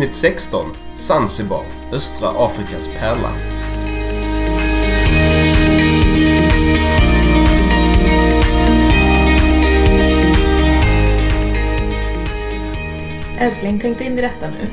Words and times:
Avsnitt 0.00 0.16
16 0.16 0.76
Zanzibar, 0.94 1.66
östra 1.92 2.28
Afrikas 2.28 2.88
pärla. 2.88 3.32
Älskling, 13.38 13.80
tänk 13.80 13.98
dig 13.98 14.06
in 14.06 14.18
i 14.18 14.22
detta 14.22 14.46
nu. 14.50 14.66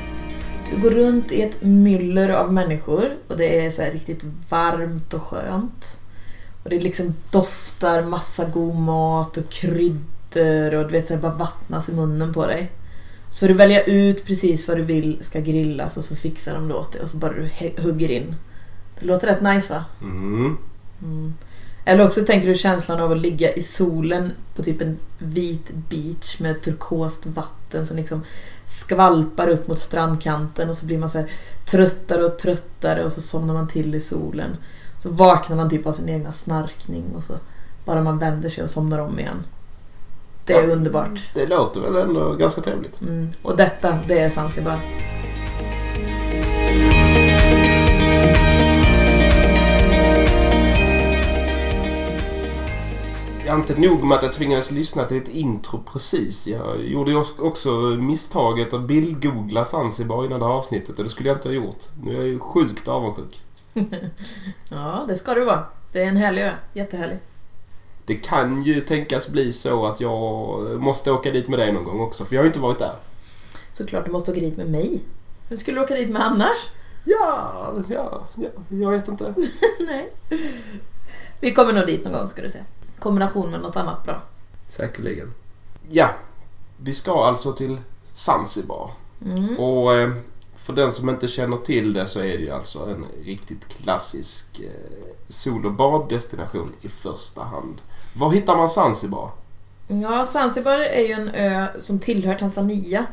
Du 0.72 0.82
går 0.82 0.90
runt 0.90 1.32
i 1.32 1.42
ett 1.42 1.62
myller 1.62 2.30
av 2.30 2.54
människor 2.54 3.18
och 3.28 3.38
det 3.38 3.66
är 3.66 3.70
så 3.70 3.82
här 3.82 3.92
riktigt 3.92 4.24
varmt 4.50 5.14
och 5.14 5.22
skönt. 5.22 6.00
Och 6.64 6.70
det 6.70 6.80
liksom 6.80 7.14
doftar 7.32 8.04
massa 8.04 8.46
god 8.46 8.76
mat 8.76 9.38
och 9.38 9.50
kryddor 9.50 10.74
och 10.74 10.88
du 10.88 10.92
vet, 10.92 11.08
det 11.08 11.18
bara 11.18 11.36
vattnas 11.36 11.90
i 11.90 11.94
munnen 11.94 12.34
på 12.34 12.46
dig. 12.46 12.72
Så 13.30 13.40
får 13.40 13.48
du 13.48 13.54
välja 13.54 13.84
ut 13.84 14.26
precis 14.26 14.68
vad 14.68 14.78
du 14.78 14.84
vill 14.84 15.18
ska 15.22 15.40
grillas 15.40 15.98
och 15.98 16.04
så 16.04 16.16
fixar 16.16 16.54
de 16.54 16.68
det 16.68 16.74
åt 16.74 16.92
dig 16.92 17.02
och 17.02 17.10
så 17.10 17.18
bara 17.18 17.34
du 17.34 17.50
hugger 17.82 18.12
in. 18.12 18.36
Det 19.00 19.06
låter 19.06 19.28
rätt 19.28 19.42
nice 19.42 19.74
va? 19.74 19.86
Mm. 20.02 20.58
Mm. 21.02 21.34
Eller 21.86 22.06
också 22.06 22.22
tänker 22.22 22.48
du 22.48 22.56
känslan 22.56 23.00
av 23.00 23.12
att 23.12 23.22
ligga 23.22 23.54
i 23.54 23.64
solen 23.64 24.32
på 24.56 24.64
typ 24.64 24.82
en 24.82 24.98
vit 25.20 25.72
beach 25.90 26.40
med 26.40 26.62
turkost 26.62 27.26
vatten 27.26 27.86
som 27.86 27.98
liksom 27.98 28.24
skvalpar 28.66 29.48
upp 29.48 29.68
mot 29.68 29.80
strandkanten 29.80 30.70
och 30.70 30.76
så 30.76 30.86
blir 30.86 30.98
man 30.98 31.10
så 31.10 31.26
tröttare 31.66 32.26
och 32.26 32.40
tröttare 32.40 33.04
och 33.04 33.12
så 33.12 33.22
somnar 33.22 33.54
man 33.54 33.68
till 33.68 33.96
i 33.96 34.00
solen. 34.00 34.58
Så 35.00 35.10
vaknar 35.10 35.56
man 35.56 35.70
typ 35.70 35.86
av 35.86 35.94
sin 35.94 36.10
egna 36.10 36.32
snarkning 36.32 37.04
och 37.16 37.24
så 37.24 37.34
bara 37.86 38.04
man 38.04 38.20
vänder 38.20 38.50
sig 38.50 38.64
och 38.64 38.70
somnar 38.70 39.00
om 39.00 39.20
igen. 39.20 39.44
Det 40.48 40.54
är 40.54 40.68
Ja. 40.68 40.74
underbart. 40.74 41.30
Det 41.34 41.46
låter 41.50 41.82
väl 41.82 41.96
ändå 41.96 42.34
ganska 42.34 42.62
trevligt. 42.62 43.02
Mm. 43.02 43.30
Och 43.42 43.58
detta, 43.58 44.00
det 44.08 44.20
är 44.20 44.30
Zanzibar. 44.30 44.80
Jag 53.46 53.54
är 53.56 53.60
inte 53.60 53.80
nog 53.80 54.04
med 54.04 54.18
att 54.18 54.24
jag 54.24 54.34
tvingades 54.34 54.72
lyssna 54.72 55.04
till 55.04 55.18
ett 55.18 55.28
intro 55.28 55.84
precis. 55.94 56.48
Jag 56.48 56.84
gjorde 56.86 57.12
ju 57.12 57.24
också 57.40 57.70
misstaget 58.02 58.74
att 58.74 58.82
bildgoogla 58.82 59.66
Zanzibar 59.66 60.26
innan 60.26 60.40
det 60.40 60.46
här 60.46 60.54
avsnittet 60.54 60.98
och 60.98 61.04
det 61.04 61.10
skulle 61.10 61.30
jag 61.30 61.38
inte 61.38 61.48
ha 61.50 61.54
gjort. 61.56 61.86
Nu 62.04 62.12
är 62.12 62.16
jag 62.18 62.28
ju 62.28 62.40
sjukt 62.40 62.88
avundsjuk. 62.88 63.42
Ja, 64.72 65.06
det 65.08 65.16
ska 65.16 65.34
du 65.34 65.46
vara. 65.46 65.64
Det 65.92 66.04
är 66.04 66.08
en 66.08 66.18
härlig 66.18 66.42
ö. 66.42 66.52
Jättehärlig. 66.74 67.18
Det 68.08 68.16
kan 68.16 68.64
ju 68.64 68.82
tänkas 68.82 69.30
bli 69.30 69.54
så 69.54 69.86
att 69.86 70.02
jag 70.02 70.82
måste 70.82 71.12
åka 71.12 71.32
dit 71.32 71.48
med 71.48 71.60
dig 71.60 71.72
någon 71.72 71.84
gång 71.84 72.00
också, 72.00 72.26
för 72.26 72.36
jag 72.36 72.42
har 72.42 72.46
ju 72.46 72.50
inte 72.50 72.60
varit 72.60 72.80
där. 72.80 72.96
Såklart 73.72 74.06
du 74.06 74.12
måste 74.12 74.32
åka 74.32 74.40
dit 74.40 74.58
med 74.58 74.70
mig. 74.70 75.02
Hur 75.50 75.58
skulle 75.58 75.78
du 75.78 75.84
åka 75.84 75.96
dit 75.96 76.10
med 76.10 76.26
annars? 76.26 76.58
Ja, 77.04 77.74
ja, 77.90 78.28
ja 78.36 78.50
jag 78.70 78.92
vet 78.92 79.08
inte. 79.08 79.34
Nej. 79.80 80.14
Vi 81.42 81.54
kommer 81.54 81.74
nog 81.74 81.86
dit 81.88 82.04
någon 82.04 82.14
gång 82.14 82.28
ska 82.28 82.42
du 82.42 82.50
se. 82.50 82.60
Kombination 83.00 83.52
med 83.52 83.62
något 83.62 83.76
annat 83.76 84.04
bra. 84.04 84.22
Säkerligen. 84.68 85.34
Ja, 85.90 86.10
vi 86.78 86.94
ska 86.94 87.26
alltså 87.26 87.54
till 87.54 87.78
Zanzibar. 88.04 88.92
Mm. 89.26 89.58
Och 89.60 89.94
eh, 89.94 90.12
för 90.56 90.74
den 90.74 90.92
som 90.92 91.10
inte 91.10 91.28
känner 91.28 91.58
till 91.58 91.94
det 91.94 92.08
så 92.08 92.20
är 92.20 92.38
det 92.38 92.44
ju 92.44 92.50
alltså 92.50 92.80
en 92.80 93.06
riktigt 93.24 93.68
klassisk 93.68 94.60
eh, 94.60 95.14
sol 95.28 95.66
och 95.66 95.74
baddestination 95.74 96.74
i 96.82 96.90
första 96.90 97.44
hand. 97.44 97.82
Var 98.14 98.32
hittar 98.32 98.56
man 98.58 98.70
Zanzibar? 98.70 99.30
Ja, 99.88 100.26
Zanzibar 100.26 100.80
är 100.80 101.02
ju 101.08 101.14
en 101.14 101.30
ö 101.30 101.68
som 101.80 102.00
tillhör 102.00 102.36
Tanzania. 102.36 103.06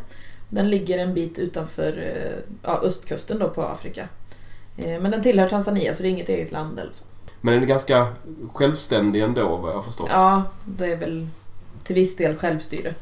Den 0.48 0.70
ligger 0.70 0.98
en 0.98 1.14
bit 1.14 1.38
utanför 1.38 1.98
eh, 1.98 2.54
ja, 2.62 2.80
östkusten 2.82 3.38
då 3.38 3.48
på 3.48 3.62
Afrika. 3.62 4.08
Eh, 4.76 5.00
Men 5.00 5.10
den 5.10 5.22
tillhör 5.22 5.48
Tanzania 5.48 5.94
så 5.94 6.02
det 6.02 6.08
är 6.08 6.10
inget 6.10 6.28
eget 6.28 6.52
land 6.52 6.80
eller 6.80 6.92
så. 6.92 7.04
Men 7.40 7.54
den 7.54 7.62
är 7.62 7.66
ganska 7.66 8.06
självständig 8.52 9.22
ändå 9.22 9.56
vad 9.56 9.74
jag 9.74 9.84
förstått. 9.84 10.08
Ja, 10.10 10.42
det 10.64 10.92
är 10.92 10.96
väl 10.96 11.28
till 11.84 11.94
viss 11.94 12.16
del 12.16 12.36
självstyre. 12.36 12.94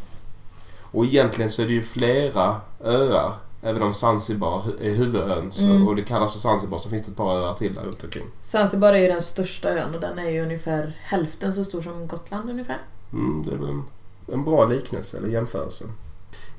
Och 0.80 1.04
egentligen 1.04 1.50
så 1.50 1.62
är 1.62 1.66
det 1.66 1.72
ju 1.72 1.82
flera 1.82 2.60
öar. 2.84 3.32
Även 3.64 3.82
om 3.82 3.94
Zanzibar 3.94 4.62
är 4.80 4.94
huvudön 4.94 5.52
så, 5.52 5.62
Mm. 5.62 5.88
och 5.88 5.96
det 5.96 6.02
kallas 6.02 6.32
för 6.32 6.40
Zanzibar 6.40 6.78
så 6.78 6.88
finns 6.88 7.02
det 7.06 7.10
ett 7.10 7.16
par 7.16 7.36
öar 7.36 7.52
till 7.52 7.74
där 7.74 7.82
runt 7.82 8.04
omkring. 8.04 8.26
Zanzibar 8.42 8.92
är 8.92 8.98
ju 8.98 9.06
den 9.08 9.22
största 9.22 9.68
ön 9.68 9.94
och 9.94 10.00
den 10.00 10.18
är 10.18 10.30
ju 10.30 10.42
ungefär 10.42 10.96
hälften 11.02 11.52
så 11.52 11.64
stor 11.64 11.80
som 11.80 12.06
Gotland 12.08 12.50
ungefär. 12.50 12.78
Mm, 13.12 13.42
det 13.46 13.52
är 13.52 13.56
väl 13.56 13.68
en, 13.68 13.84
en 14.32 14.44
bra 14.44 14.64
liknelse 14.64 15.16
eller 15.16 15.28
jämförelse. 15.28 15.84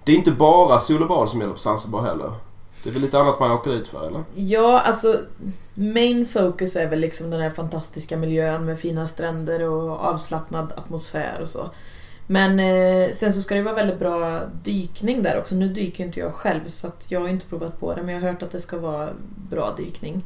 Det 0.03 0.12
är 0.12 0.16
inte 0.16 0.31
bara 0.31 0.80
sol 0.80 1.02
och 1.02 1.08
bad 1.08 1.30
som 1.30 1.40
gäller 1.40 1.53
på 1.53 1.59
Zanzibar 1.59 2.02
heller. 2.02 2.31
Det 2.84 2.90
är 2.90 2.94
väl 2.94 3.02
lite 3.02 3.19
annat 3.19 3.40
man 3.40 3.52
åker 3.52 3.72
dit 3.72 3.88
för 3.88 4.08
eller? 4.08 4.24
Ja, 4.36 4.80
alltså 4.80 5.16
main 5.75 6.25
focus 6.25 6.75
är 6.75 6.90
väl 6.90 7.00
liksom 7.00 7.30
den 7.30 7.42
här 7.42 7.50
fantastiska 7.50 8.18
miljön 8.18 8.66
med 8.66 8.80
fina 8.80 9.08
stränder 9.08 9.63
och 9.69 10.00
avslappnad 10.00 10.72
atmosfär 10.78 11.38
och 11.42 11.47
så. 11.47 11.69
Men 12.28 12.60
eh, 12.60 13.14
sen 13.14 13.34
så 13.34 13.42
ska 13.42 13.56
det 13.56 13.62
vara 13.62 13.76
väldigt 13.76 14.00
bra 14.00 14.42
dykning 14.64 15.24
där 15.24 15.40
också. 15.40 15.56
Nu 15.56 15.68
dyker 15.68 16.04
inte 16.04 16.20
jag 16.20 16.34
själv 16.34 16.64
så 16.66 16.88
att 16.88 17.06
jag 17.12 17.20
har 17.20 17.28
inte 17.28 17.46
provat 17.46 17.80
på 17.80 17.96
det 17.96 18.04
men 18.04 18.16
jag 18.16 18.22
har 18.22 18.30
hört 18.30 18.44
att 18.44 18.52
det 18.52 18.60
ska 18.60 18.78
vara 18.78 19.10
bra 19.50 19.76
dykning. 19.78 20.26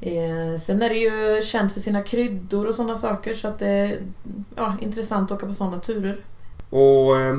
Eh, 0.00 0.60
sen 0.60 0.82
är 0.82 0.88
det 0.88 0.98
ju 0.98 1.42
känt 1.42 1.72
för 1.72 1.80
sina 1.80 2.02
kryddor 2.02 2.66
och 2.66 2.74
sådana 2.74 2.96
saker 2.96 3.34
så 3.34 3.48
att 3.48 3.58
det 3.58 3.68
är 3.68 3.98
ja, 4.56 4.76
intressant 4.80 5.30
att 5.30 5.36
åka 5.36 5.46
på 5.46 5.52
sådana 5.52 5.80
turer. 5.80 6.24
Och 6.70 7.20
eh, 7.20 7.38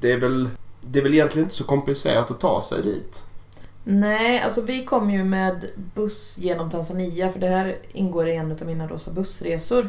det 0.00 0.12
är 0.12 0.20
väl 0.20 0.48
det 0.80 0.98
är 0.98 1.02
väl 1.02 1.14
egentligen 1.14 1.44
inte 1.44 1.54
så 1.54 1.64
komplicerat 1.64 2.30
att 2.30 2.40
ta 2.40 2.60
sig 2.60 2.82
dit. 2.82 3.24
Nej, 3.84 4.40
alltså 4.40 4.62
vi 4.62 4.84
kom 4.84 5.10
ju 5.10 5.24
med 5.24 5.66
buss 5.94 6.38
genom 6.38 6.70
Tanzania 6.70 7.30
för 7.30 7.40
det 7.40 7.48
här 7.48 7.76
ingår 7.92 8.28
i 8.28 8.36
en 8.36 8.52
av 8.52 8.66
mina 8.66 8.88
rosa 8.88 9.10
bussresor. 9.10 9.88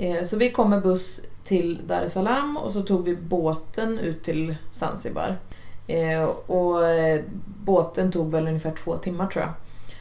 Eh, 0.00 0.22
så 0.22 0.36
vi 0.36 0.50
kom 0.50 0.70
med 0.70 0.82
buss 0.82 1.20
till 1.44 1.80
Dar 1.86 2.02
es 2.02 2.12
Salaam 2.12 2.56
och 2.56 2.72
så 2.72 2.82
tog 2.82 3.04
vi 3.04 3.16
båten 3.16 3.98
ut 3.98 4.22
till 4.22 4.56
Zanzibar. 4.70 5.36
Eh, 5.86 6.24
och 6.46 6.88
eh, 6.88 7.20
båten 7.64 8.12
tog 8.12 8.30
väl 8.30 8.48
ungefär 8.48 8.72
två 8.72 8.96
timmar 8.96 9.26
tror 9.26 9.44
jag. 9.44 9.52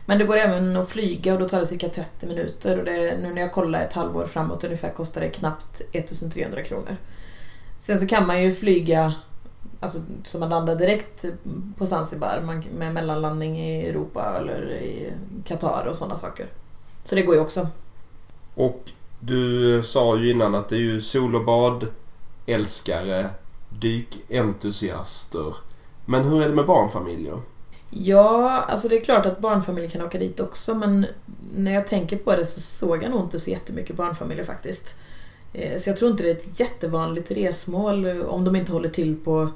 Men 0.06 0.20
det 0.20 0.26
går 0.26 0.38
även 0.38 0.78
att 0.78 0.90
flyga 0.90 1.34
och 1.34 1.40
då 1.40 1.50
tar 1.50 1.60
det 1.60 1.66
cirka 1.66 1.90
30 1.90 2.28
minuter 2.28 2.80
och 2.80 2.86
det, 2.86 3.18
nu 3.22 3.34
när 3.34 3.42
jag 3.42 3.52
kollar 3.52 3.82
ett 3.82 3.94
halvår 3.94 4.26
framåt 4.26 4.64
ungefär 4.64 4.90
kostar 4.90 5.22
det 5.22 5.30
knappt 5.30 5.82
1300 5.92 6.64
kronor. 6.64 6.96
Sen 7.80 8.00
så 8.00 8.08
kan 8.08 8.28
man 8.28 8.44
ju 8.44 8.52
flyga 8.52 9.14
Alltså 9.82 10.00
så 10.24 10.40
man 10.40 10.50
landar 10.50 10.76
direkt 10.76 11.26
på 11.78 11.86
Zanzibar 11.86 12.42
man, 12.46 12.64
med 12.78 12.94
mellanlandning 12.94 13.60
i 13.60 13.88
Europa 13.88 14.36
eller 14.38 14.72
i 14.72 15.14
Qatar 15.46 15.86
och 15.90 15.96
sådana 15.96 16.16
saker. 16.16 16.48
Så 17.04 17.16
det 17.16 17.22
går 17.22 17.36
ju 17.36 17.42
också. 17.42 17.68
Och 18.56 18.92
du 19.20 19.76
eh, 19.76 19.82
sa 19.82 20.18
ju 20.18 20.32
innan 20.32 20.56
att 20.56 20.70
det 20.70 20.76
är 20.76 20.80
ju 20.80 21.02
sol 21.02 21.36
och 21.36 21.46
bad 21.46 21.88
älskare, 22.46 23.30
dykentusiaster. 23.70 25.56
Men 26.06 26.24
hur 26.24 26.42
är 26.42 26.50
det 26.50 26.56
med 26.56 26.66
barnfamiljer? 26.66 27.42
Ja, 27.90 28.62
alltså 28.62 28.88
det 28.88 28.98
är 28.98 29.02
klart 29.02 29.26
att 29.26 29.40
barnfamiljer 29.40 29.90
kan 29.90 30.02
åka 30.02 30.18
dit 30.18 30.40
också 30.40 30.76
men 30.76 31.06
när 31.56 31.74
jag 31.74 31.88
tänker 31.88 32.18
på 32.18 32.36
det 32.36 32.46
så 32.46 32.60
såg 32.60 33.04
jag 33.04 33.12
nog 33.12 33.22
inte 33.22 33.40
så 33.40 33.50
jättemycket 33.50 33.96
barnfamiljer 33.96 34.46
faktiskt. 34.46 34.96
Eh, 35.54 35.78
så 35.78 35.90
jag 35.90 35.98
tror 35.98 36.12
inte 36.12 36.24
det 36.24 36.30
är 36.30 36.36
ett 36.36 36.60
jättevanligt 36.60 37.32
resmål 37.32 38.06
eh, 38.06 38.22
om 38.22 38.46
de 38.46 38.56
inte 38.56 38.72
håller 38.72 38.90
till 38.90 39.16
på 39.16 39.50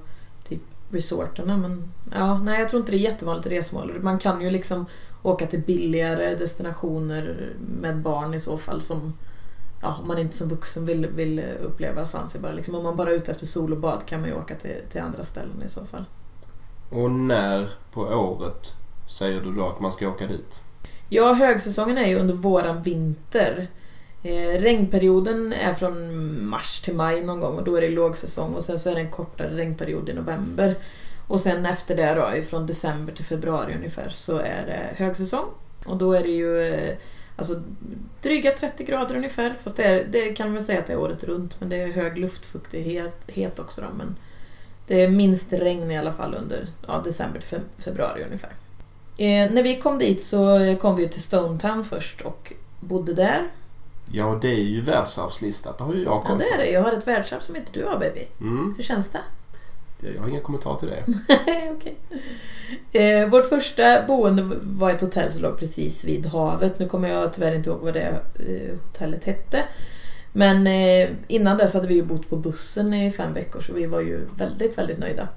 typ 0.44 0.62
resorterna 0.90 1.58
men 1.58 1.92
ja, 2.12 2.38
nej 2.38 2.60
jag 2.60 2.70
tror 2.70 2.80
inte 2.80 2.92
det 2.92 2.98
är 2.98 3.00
jättevanligt 3.12 3.48
resmål. 3.48 4.00
Man 4.02 4.20
kan 4.20 4.42
ju 4.42 4.50
liksom 4.50 4.86
åka 5.24 5.48
till 5.48 5.62
billigare 5.62 6.36
destinationer 6.36 7.54
med 7.82 8.02
barn 8.02 8.34
i 8.34 8.40
så 8.40 8.58
fall 8.58 8.82
som 8.82 9.14
Ja, 9.84 9.98
om 10.02 10.08
man 10.08 10.20
inte 10.20 10.38
som 10.38 10.48
vuxen 10.48 10.86
vill, 10.86 11.08
vill 11.08 11.44
uppleva 11.62 12.06
Zanzibar. 12.06 12.54
Liksom, 12.54 12.76
om 12.76 12.84
man 12.84 12.96
bara 12.96 13.10
är 13.10 13.14
ute 13.14 13.32
efter 13.32 13.46
sol 13.46 13.72
och 13.72 13.80
bad 13.80 14.06
kan 14.06 14.22
man 14.22 14.30
ju 14.30 14.36
åka 14.36 14.56
till, 14.56 14.76
till 14.90 15.02
andra 15.02 15.24
ställen 15.24 15.64
i 15.66 15.70
så 15.70 15.86
fall. 15.86 16.06
Och 16.90 17.12
när 17.12 17.70
på 17.92 18.02
året 18.02 18.74
säger 19.10 19.42
du 19.42 19.52
då 19.52 19.68
att 19.68 19.80
man 19.80 19.92
ska 19.92 20.10
åka 20.10 20.28
dit? 20.28 20.62
Ja, 21.10 21.34
högsäsongen 21.34 21.98
är 21.98 22.08
ju 22.08 22.16
under 22.16 22.34
våran 22.34 22.82
vinter. 22.82 23.68
Eh, 24.24 24.62
regnperioden 24.62 25.54
är 25.54 25.74
från 25.74 26.46
mars 26.46 26.82
till 26.82 26.96
maj 26.96 27.26
någon 27.26 27.40
gång 27.40 27.58
och 27.58 27.64
då 27.64 27.76
är 27.76 27.82
det 27.82 27.90
lågsäsong 27.90 28.54
och 28.56 28.64
sen 28.64 28.80
så 28.80 28.90
är 28.90 28.96
det 28.96 29.02
en 29.02 29.12
kortare 29.12 29.58
regnperiod 29.58 30.10
i 30.10 30.14
november. 30.14 30.76
Och 31.28 31.40
sen 31.40 31.66
efter 31.66 31.96
det 31.96 32.14
då, 32.14 32.44
från 32.44 32.68
december 32.68 33.14
till 33.14 33.26
februari 33.26 33.74
ungefär, 33.76 34.10
så 34.10 34.38
är 34.38 34.66
det 34.66 35.04
högsäsong. 35.04 35.46
Och 35.86 35.98
då 35.98 36.14
är 36.14 36.24
det 36.24 36.32
ju 36.32 36.62
eh, 36.62 36.98
alltså, 37.36 37.62
dryga 38.22 38.52
30 38.52 38.84
grader 38.84 39.16
ungefär. 39.16 39.56
Fast 39.64 39.78
det, 39.78 39.84
är, 39.84 40.06
det 40.06 40.34
kan 40.34 40.52
man 40.54 40.62
säga 40.62 40.80
att 40.80 40.88
det 40.88 40.94
är 40.94 41.00
året 41.00 41.24
runt, 41.24 41.60
men 41.60 41.70
det 41.70 41.76
är 41.84 41.88
hög 41.88 42.18
luftfuktighet 42.18 43.16
het 43.28 43.60
också 43.60 43.82
då. 43.82 43.88
Men 43.98 44.16
det 44.88 45.02
är 45.04 45.10
minst 45.10 45.54
regn 45.54 45.92
i 45.92 45.98
alla 45.98 46.14
fall 46.14 46.34
under 46.36 46.68
ja, 46.88 47.02
december 47.06 47.40
till 47.40 47.58
fe- 47.58 47.82
februari 47.84 48.24
ungefär. 48.24 48.50
Eh, 49.18 49.52
när 49.52 49.64
vi 49.64 49.80
kom 49.80 50.00
dit 50.00 50.22
så 50.22 50.60
kom 50.82 50.96
vi 50.96 51.10
till 51.10 51.22
Stonetown 51.22 51.84
först 51.84 52.22
och 52.22 52.54
bodde 52.80 53.14
där. 53.14 53.48
Ja, 54.12 54.40
det 54.42 54.48
är 54.48 54.64
ju 54.64 54.82
världsarvslistat. 54.82 55.78
Det 55.78 55.84
har 55.84 55.94
ju 55.94 56.04
jag 56.04 56.12
Ja, 56.14 56.22
koll 56.22 56.38
det 56.38 56.44
är 56.46 56.52
på. 56.52 56.58
det. 56.58 56.70
Jag 56.70 56.82
har 56.84 56.92
ett 56.94 57.08
världsarv 57.08 57.40
som 57.40 57.56
inte 57.56 57.72
du 57.74 57.86
har 57.86 58.00
baby. 58.00 58.28
Mm, 58.42 58.74
Hur 58.78 58.84
känns 58.84 59.10
det? 59.10 59.20
Jag 60.16 60.22
har 60.22 60.30
inga 60.30 60.40
kommentarer 60.40 60.78
till 60.78 60.88
det. 60.88 61.04
Okej. 61.72 61.98
Eh, 62.92 63.30
vårt 63.30 63.46
första 63.46 64.06
boende 64.08 64.50
var 64.62 64.92
ett 64.92 65.02
hotell 65.02 65.32
som 65.32 65.42
låg 65.42 65.60
precis 65.60 66.04
vid 66.04 66.26
havet. 66.26 66.80
Nu 66.80 66.88
kommer 66.88 67.10
jag 67.10 67.34
tyvärr 67.34 67.56
inte 67.56 67.70
ihåg 67.70 67.80
vad 67.82 67.94
det 67.94 68.20
eh, 68.40 68.78
hotellet 68.86 69.24
hette. 69.24 69.64
Men 70.34 70.68
eh, 70.68 71.10
innan 71.28 71.58
dess 71.58 71.74
hade 71.74 71.88
vi 71.88 71.94
ju 71.94 72.04
bott 72.04 72.30
på 72.30 72.38
bussen 72.38 72.94
i 72.94 73.12
fem 73.12 73.34
veckor 73.34 73.60
så 73.60 73.74
vi 73.74 73.86
var 73.86 74.02
ju 74.02 74.28
väldigt, 74.38 74.78
väldigt 74.78 75.00
nöjda. 75.00 75.28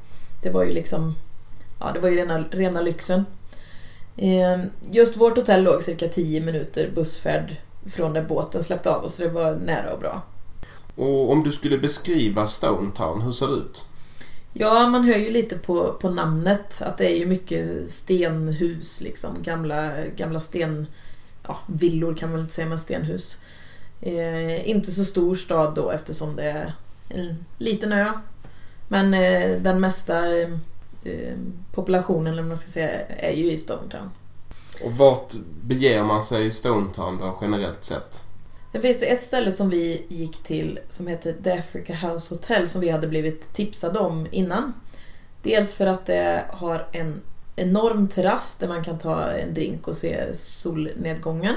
Det 0.42 0.50
var 0.50 0.64
ju 0.64 0.72
liksom, 0.72 1.14
ja 1.80 1.90
det 1.94 2.00
var 2.00 2.08
ju 2.08 2.16
rena, 2.16 2.44
rena 2.50 2.80
lyxen. 2.80 3.24
Eh, 4.16 4.64
just 4.90 5.16
vårt 5.16 5.36
hotell 5.36 5.62
låg 5.62 5.82
cirka 5.82 6.08
10 6.08 6.40
minuter 6.40 6.90
bussfärd 6.94 7.56
från 7.90 8.12
där 8.12 8.22
båten 8.22 8.62
släppte 8.62 8.90
av 8.90 9.04
oss 9.04 9.14
så 9.14 9.22
det 9.22 9.28
var 9.28 9.54
nära 9.54 9.92
och 9.92 10.00
bra. 10.00 10.22
Och 10.94 11.30
om 11.30 11.42
du 11.42 11.52
skulle 11.52 11.78
beskriva 11.78 12.46
Stonetown, 12.46 13.22
hur 13.22 13.32
ser 13.32 13.46
det 13.46 13.52
ut? 13.52 13.84
Ja, 14.58 14.88
man 14.88 15.04
hör 15.04 15.16
ju 15.16 15.30
lite 15.30 15.58
på, 15.58 15.92
på 15.92 16.10
namnet 16.10 16.82
att 16.82 16.98
det 16.98 17.06
är 17.06 17.16
ju 17.16 17.26
mycket 17.26 17.90
stenhus 17.90 19.00
liksom. 19.00 19.30
Gamla, 19.42 20.06
gamla 20.16 20.40
sten... 20.40 20.86
Ja, 21.46 21.58
villor 21.66 22.14
kan 22.14 22.28
man 22.28 22.36
väl 22.36 22.42
inte 22.42 22.54
säga, 22.54 22.68
men 22.68 22.78
stenhus. 22.78 23.38
Eh, 24.00 24.68
inte 24.68 24.90
så 24.92 25.04
stor 25.04 25.34
stad 25.34 25.74
då 25.74 25.90
eftersom 25.90 26.36
det 26.36 26.50
är 26.50 26.72
en 27.08 27.44
liten 27.58 27.92
ö. 27.92 28.12
Men 28.88 29.14
eh, 29.14 29.60
den 29.60 29.80
mesta 29.80 30.36
eh, 30.36 30.48
eh 31.04 31.36
populationen, 31.72 32.32
eller 32.32 32.42
man 32.42 32.56
ska 32.56 32.70
säga, 32.70 33.06
är 33.06 33.32
ju 33.32 33.52
i 33.52 33.56
Stonetown. 33.56 34.10
Och 34.84 34.92
vart 34.92 35.32
beger 35.62 36.02
man 36.02 36.22
sig 36.22 36.46
i 36.46 36.50
Stonetown 36.50 37.18
då, 37.18 37.38
generellt 37.40 37.84
sett? 37.84 38.25
Sen 38.76 38.82
finns 38.82 39.00
det 39.00 39.06
ett 39.06 39.22
ställe 39.22 39.52
som 39.52 39.70
vi 39.70 40.06
gick 40.08 40.42
till 40.42 40.78
som 40.88 41.06
heter 41.06 41.36
The 41.44 41.52
Africa 41.52 41.94
House 41.94 42.34
Hotel 42.34 42.68
som 42.68 42.80
vi 42.80 42.88
hade 42.88 43.06
blivit 43.06 43.52
tipsade 43.52 43.98
om 43.98 44.26
innan. 44.30 44.72
Dels 45.42 45.76
för 45.76 45.86
att 45.86 46.06
det 46.06 46.44
har 46.50 46.88
en 46.92 47.22
enorm 47.56 48.08
terrass 48.08 48.56
där 48.56 48.68
man 48.68 48.84
kan 48.84 48.98
ta 48.98 49.30
en 49.30 49.54
drink 49.54 49.88
och 49.88 49.96
se 49.96 50.34
solnedgången. 50.34 51.54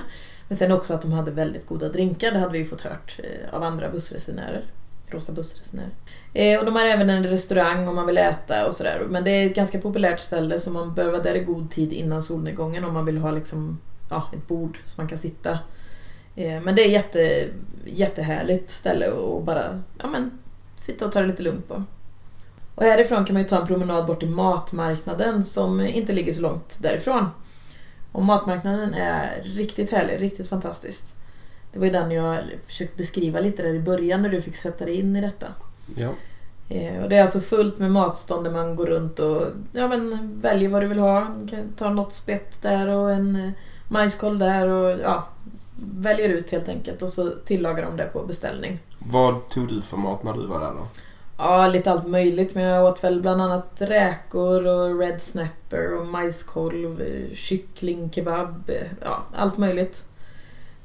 Men 0.48 0.58
sen 0.58 0.72
också 0.72 0.94
att 0.94 1.02
de 1.02 1.12
hade 1.12 1.32
väldigt 1.32 1.66
goda 1.66 1.90
drinkar, 1.90 2.32
det 2.32 2.40
hade 2.40 2.58
vi 2.58 2.66
fått 2.66 2.82
hört 2.82 3.20
eh, 3.24 3.56
av 3.56 3.64
andra 3.64 3.90
bussresenärer. 3.90 4.64
Rosa 5.08 5.32
bussresenärer. 5.32 5.92
Eh, 6.34 6.60
och 6.60 6.66
de 6.66 6.76
har 6.76 6.86
även 6.86 7.10
en 7.10 7.24
restaurang 7.24 7.88
om 7.88 7.96
man 7.96 8.08
vill 8.08 8.18
äta 8.18 8.68
och 8.68 8.74
sådär. 8.74 9.08
Men 9.10 9.24
det 9.24 9.32
är 9.32 9.46
ett 9.46 9.56
ganska 9.56 9.82
populärt 9.82 10.20
ställe 10.20 10.60
så 10.60 10.72
man 10.72 10.94
bör 10.94 11.12
vara 11.12 11.24
där 11.24 11.36
i 11.36 11.40
god 11.40 11.72
tid 11.72 11.94
innan 11.94 12.24
solnedgången 12.24 12.84
om 12.84 12.94
man 12.94 13.06
vill 13.06 13.18
ha 13.18 13.32
liksom, 13.32 13.80
ja, 14.10 14.30
ett 14.34 14.48
bord 14.48 14.78
som 14.86 15.02
man 15.04 15.08
kan 15.08 15.18
sitta 15.18 15.60
men 16.40 16.76
det 16.76 16.82
är 16.82 16.90
jätte, 16.90 17.48
jättehärligt 17.86 18.70
ställe 18.70 19.08
att 19.08 19.44
bara 19.44 19.84
ja, 19.98 20.08
men, 20.08 20.32
sitta 20.78 21.06
och 21.06 21.12
ta 21.12 21.22
det 21.22 21.28
lite 21.28 21.44
lugnt 21.44 21.68
på. 21.68 21.84
Och 22.76 22.84
härifrån 22.84 23.26
kan 23.26 23.34
man 23.34 23.44
ju 23.44 23.50
ta 23.50 23.62
en 23.62 23.68
promenad 23.68 24.06
bort 24.06 24.20
till 24.20 24.30
matmarknaden 24.30 25.44
som 25.46 25.82
inte 25.82 26.14
ligger 26.14 26.34
så 26.34 26.42
långt 26.42 26.80
därifrån. 26.82 27.30
Och 28.12 28.24
matmarknaden 28.24 28.94
är 28.94 29.42
riktigt 29.44 29.92
härlig, 29.92 30.22
riktigt 30.22 30.50
fantastiskt. 30.50 31.16
Det 31.72 31.80
var 31.80 31.86
ju 31.86 31.92
den 31.92 32.12
jag 32.12 32.38
försökte 32.68 32.98
beskriva 32.98 33.40
lite 33.40 33.64
där 33.64 33.74
i 33.74 33.80
början 33.80 34.22
när 34.22 34.30
du 34.30 34.42
fick 34.42 34.56
sätta 34.56 34.86
dig 34.86 34.96
in 34.96 35.16
i 35.16 35.22
detta. 35.22 35.48
Ja. 35.96 36.10
Eh, 36.70 37.04
Och 37.04 37.10
det 37.10 37.18
är 37.18 37.22
alltså 37.22 37.40
fullt 37.40 37.78
med 37.80 37.92
matstånd 37.92 38.44
där 38.44 38.52
man 38.52 38.76
går 38.76 38.86
runt 38.86 39.20
och 39.20 39.48
ja, 39.72 39.88
men, 39.88 40.30
väljer 40.40 40.70
vad 40.70 40.82
du 40.82 40.88
vill 40.88 41.00
ha. 41.00 41.28
Du 41.42 41.48
kan 41.48 41.74
ta 41.74 41.90
något 41.90 42.14
spett 42.14 42.62
där 42.62 42.88
och 42.88 43.12
en 43.12 43.36
eh, 43.36 43.52
majskolv 43.88 44.40
där 44.40 44.68
och 44.68 45.00
ja, 45.04 45.28
väljer 45.82 46.30
ut 46.30 46.50
helt 46.50 46.70
enkelt 46.70 47.02
och 47.02 47.10
så 47.10 47.30
tillagar 47.46 47.86
de 47.86 47.98
det 47.98 48.06
på 48.06 48.24
beställning. 48.24 48.80
Vad 49.00 49.50
tog 49.50 49.68
du 49.68 49.82
för 49.82 49.98
mat 49.98 50.24
när 50.24 50.34
du 50.34 50.46
var 50.46 50.60
där 50.60 50.72
då? 50.72 50.88
Ja, 51.38 51.68
lite 51.68 51.92
allt 51.92 52.08
möjligt 52.08 52.56
men 52.56 52.64
jag 52.64 52.86
åt 52.86 53.04
väl 53.04 53.22
bland 53.22 53.42
annat 53.42 53.82
räkor 53.82 54.68
och 54.68 55.00
red 55.00 55.22
snapper 55.22 56.00
och 56.00 56.08
majskolv, 56.08 57.04
kyckling, 57.34 58.12
kebab, 58.12 58.70
eh, 58.70 58.88
ja, 59.02 59.26
allt 59.36 59.58
möjligt. 59.58 60.06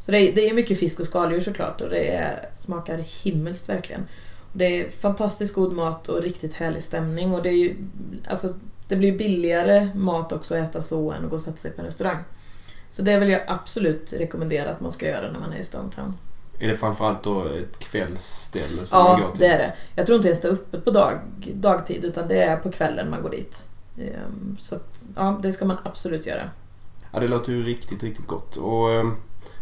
Så 0.00 0.12
det 0.12 0.20
är, 0.20 0.34
det 0.34 0.48
är 0.48 0.54
mycket 0.54 0.78
fisk 0.78 1.00
och 1.00 1.06
skaldjur 1.06 1.40
såklart 1.40 1.80
och 1.80 1.90
det 1.90 2.14
är, 2.14 2.48
smakar 2.54 2.98
himmelskt 2.98 3.68
verkligen. 3.68 4.00
Och 4.52 4.58
det 4.58 4.80
är 4.80 4.90
fantastiskt 4.90 5.54
god 5.54 5.72
mat 5.72 6.08
och 6.08 6.22
riktigt 6.22 6.54
härlig 6.54 6.82
stämning 6.82 7.34
och 7.34 7.42
det 7.42 7.48
är 7.48 7.58
ju, 7.58 7.76
alltså, 8.28 8.54
det 8.88 8.96
blir 8.96 9.18
billigare 9.18 9.88
mat 9.94 10.32
också 10.32 10.54
att 10.54 10.68
äta 10.68 10.82
så 10.82 11.12
än 11.12 11.24
att 11.24 11.30
gå 11.30 11.36
och 11.36 11.42
sätta 11.42 11.56
sig 11.56 11.70
på 11.70 11.80
en 11.80 11.86
restaurang. 11.86 12.18
Så 12.94 13.02
det 13.02 13.18
vill 13.18 13.28
jag 13.28 13.42
absolut 13.46 14.12
rekommendera 14.12 14.70
att 14.70 14.80
man 14.80 14.92
ska 14.92 15.08
göra 15.08 15.32
när 15.32 15.40
man 15.40 15.52
är 15.52 15.58
i 15.58 15.62
Stonetown. 15.64 16.12
Är 16.58 16.68
det 16.68 16.76
framförallt 16.76 17.22
då 17.22 17.44
ett 17.44 17.78
kvällsställe 17.78 18.84
som 18.84 18.98
man 19.04 19.20
Ja, 19.20 19.26
går 19.26 19.32
till? 19.32 19.40
det 19.40 19.46
är 19.46 19.58
det. 19.58 19.74
Jag 19.94 20.06
tror 20.06 20.16
inte 20.16 20.28
ens 20.28 20.40
det 20.40 20.48
är 20.48 20.52
öppet 20.52 20.84
på 20.84 20.90
dag, 20.90 21.18
dagtid 21.54 22.04
utan 22.04 22.28
det 22.28 22.42
är 22.42 22.56
på 22.56 22.70
kvällen 22.70 23.10
man 23.10 23.22
går 23.22 23.30
dit. 23.30 23.64
Ehm, 23.98 24.56
Så 24.58 24.74
att, 24.74 25.04
ja, 25.16 25.38
det 25.42 25.52
ska 25.52 25.64
man 25.64 25.76
absolut 25.84 26.26
göra. 26.26 26.50
Ja, 27.12 27.20
det 27.20 27.28
låter 27.28 27.52
ju 27.52 27.62
riktigt, 27.64 28.02
riktigt 28.02 28.26
gott. 28.26 28.56
Och 28.56 28.90
eh, 28.90 29.06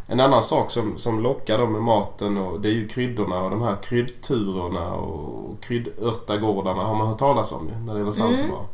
en 0.06 0.20
annan 0.20 0.43
sak 0.43 0.70
som, 0.70 0.99
som 0.99 1.20
lockar 1.23 1.58
då 1.58 1.67
med 1.67 1.82
maten 1.82 2.38
och 2.38 2.61
det 2.61 2.69
är 2.69 2.73
ju 2.73 2.88
kryddorna 2.88 3.43
och 3.43 3.50
de 3.50 3.62
här 3.62 3.76
kryddturerna 3.82 4.93
och 4.94 5.61
kryddörtagårdarna 5.62 6.82
har 6.82 6.94
man 6.94 7.06
hört 7.06 7.19
talas 7.19 7.52
om 7.52 7.69
ju, 7.69 7.75
när 7.87 7.93
det 7.93 7.99
gäller 7.99 8.12
Zanzibar. 8.12 8.67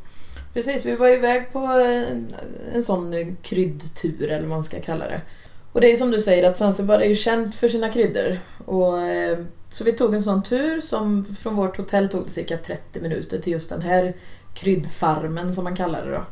Precis, 0.53 0.87
vi 0.87 0.97
var 0.97 1.09
iväg 1.09 1.53
på 1.53 1.59
en, 1.59 2.35
en 2.75 2.83
sån 2.83 3.15
eh, 3.15 3.27
kryddtur 3.43 4.29
eller 4.29 4.41
vad 4.41 4.49
man 4.49 4.65
ska 4.65 4.81
kalla 4.81 5.09
det. 5.09 5.21
Och 5.73 5.81
det 5.81 5.87
är 5.87 5.91
ju 5.91 5.97
som 5.97 6.11
du 6.11 6.21
säger 6.21 6.51
att 6.51 6.57
Zanzibar 6.59 7.01
är 7.01 7.09
ju 7.09 7.15
känt 7.15 7.55
för 7.55 7.69
sina 7.69 7.89
kryddor. 7.89 8.39
Och, 8.67 9.03
eh, 9.03 9.39
så 9.69 9.85
vi 9.85 9.93
tog 9.93 10.15
en 10.15 10.23
sån 10.23 10.43
tur 10.43 10.81
som 10.81 11.25
från 11.25 11.57
vårt 11.57 11.77
hotell 11.77 12.09
tog 12.09 12.25
det 12.25 12.31
cirka 12.31 12.59
30 12.59 13.01
minuter 13.01 13.39
till 13.39 13.53
just 13.53 13.71
den 13.71 13.83
här 13.83 14.15
kryddfarmen 14.55 15.55
som 15.55 15.65
man 15.65 15.77
kallar 15.77 16.07
det 16.07 16.11
då. 16.11 16.25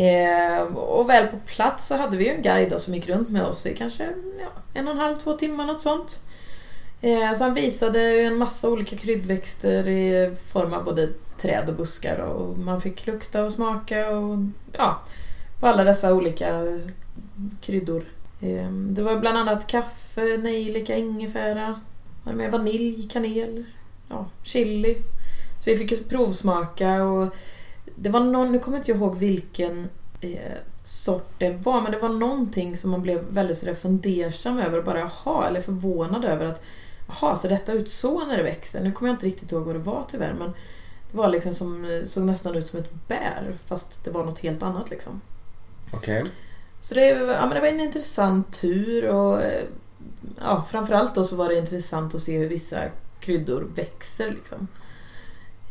Eh, 0.00 0.62
och 0.76 1.10
väl 1.10 1.26
på 1.26 1.36
plats 1.46 1.86
så 1.86 1.96
hade 1.96 2.16
vi 2.16 2.24
ju 2.24 2.30
en 2.30 2.42
guide 2.42 2.80
som 2.80 2.94
gick 2.94 3.08
runt 3.08 3.28
med 3.28 3.42
oss 3.42 3.66
i 3.66 3.74
kanske 3.74 4.04
ja, 4.40 4.48
en 4.74 4.88
och 4.88 4.94
en 4.94 5.00
halv, 5.00 5.16
två 5.16 5.32
timmar 5.32 5.66
något 5.66 5.80
sånt. 5.80 6.20
Eh, 7.04 7.34
så 7.34 7.44
han 7.44 7.54
visade 7.54 8.00
en 8.00 8.38
massa 8.38 8.70
olika 8.70 8.96
kryddväxter 8.96 9.88
i 9.88 10.34
form 10.52 10.72
av 10.72 10.84
både 10.84 11.08
träd 11.38 11.68
och 11.68 11.74
buskar 11.74 12.18
och 12.18 12.58
man 12.58 12.80
fick 12.80 13.06
lukta 13.06 13.44
och 13.44 13.52
smaka 13.52 14.10
och 14.10 14.38
ja, 14.72 15.02
på 15.60 15.66
alla 15.66 15.84
dessa 15.84 16.14
olika 16.14 16.62
kryddor. 17.60 18.04
Eh, 18.40 18.70
det 18.70 19.02
var 19.02 19.16
bland 19.16 19.38
annat 19.38 19.66
kaffe, 19.66 20.36
nejlika, 20.36 20.96
ingefära, 20.96 21.80
med 22.24 22.52
vanilj, 22.52 23.08
kanel, 23.08 23.64
ja, 24.08 24.26
chili. 24.42 24.96
Så 25.58 25.70
vi 25.70 25.76
fick 25.76 26.08
provsmaka 26.08 27.04
och 27.04 27.34
det 27.96 28.10
var 28.10 28.20
någon, 28.20 28.52
nu 28.52 28.58
kommer 28.58 28.78
inte 28.78 28.90
jag 28.90 28.98
ihåg 28.98 29.18
vilken 29.18 29.88
eh, 30.20 30.58
sort 30.82 31.30
det 31.38 31.50
var, 31.50 31.80
men 31.80 31.92
det 31.92 31.98
var 31.98 32.08
någonting 32.08 32.76
som 32.76 32.90
man 32.90 33.02
blev 33.02 33.24
väldigt 33.24 33.56
sådär 33.56 33.74
fundersam 33.74 34.58
över 34.58 34.78
och 34.78 34.84
bara 34.84 34.98
jaha, 34.98 35.48
eller 35.48 35.60
förvånad 35.60 36.24
över 36.24 36.46
att 36.46 36.62
jaha, 37.20 37.36
ser 37.36 37.48
detta 37.48 37.72
ut 37.72 37.88
så 37.88 38.26
när 38.26 38.36
det 38.36 38.42
växer? 38.42 38.80
Nu 38.80 38.92
kommer 38.92 39.08
jag 39.08 39.14
inte 39.14 39.26
riktigt 39.26 39.52
ihåg 39.52 39.64
vad 39.64 39.74
det 39.74 39.78
var 39.78 40.06
tyvärr, 40.10 40.34
men 40.34 40.52
det 41.10 41.16
var 41.16 41.28
liksom 41.28 41.54
som, 41.54 42.02
såg 42.04 42.24
nästan 42.24 42.56
ut 42.56 42.66
som 42.66 42.78
ett 42.78 43.08
bär 43.08 43.56
fast 43.66 44.04
det 44.04 44.10
var 44.10 44.24
något 44.24 44.38
helt 44.38 44.62
annat 44.62 44.90
liksom. 44.90 45.20
Okej. 45.92 46.24
Så 46.80 46.94
det, 46.94 47.08
ja, 47.08 47.40
men 47.40 47.50
det 47.50 47.60
var 47.60 47.68
en 47.68 47.80
intressant 47.80 48.60
tur 48.60 49.08
och 49.08 49.40
ja, 50.40 50.64
framförallt 50.70 51.14
då 51.14 51.24
så 51.24 51.36
var 51.36 51.48
det 51.48 51.54
intressant 51.54 52.14
att 52.14 52.20
se 52.20 52.38
hur 52.38 52.48
vissa 52.48 52.78
kryddor 53.20 53.70
växer. 53.74 54.30
Liksom. 54.30 54.68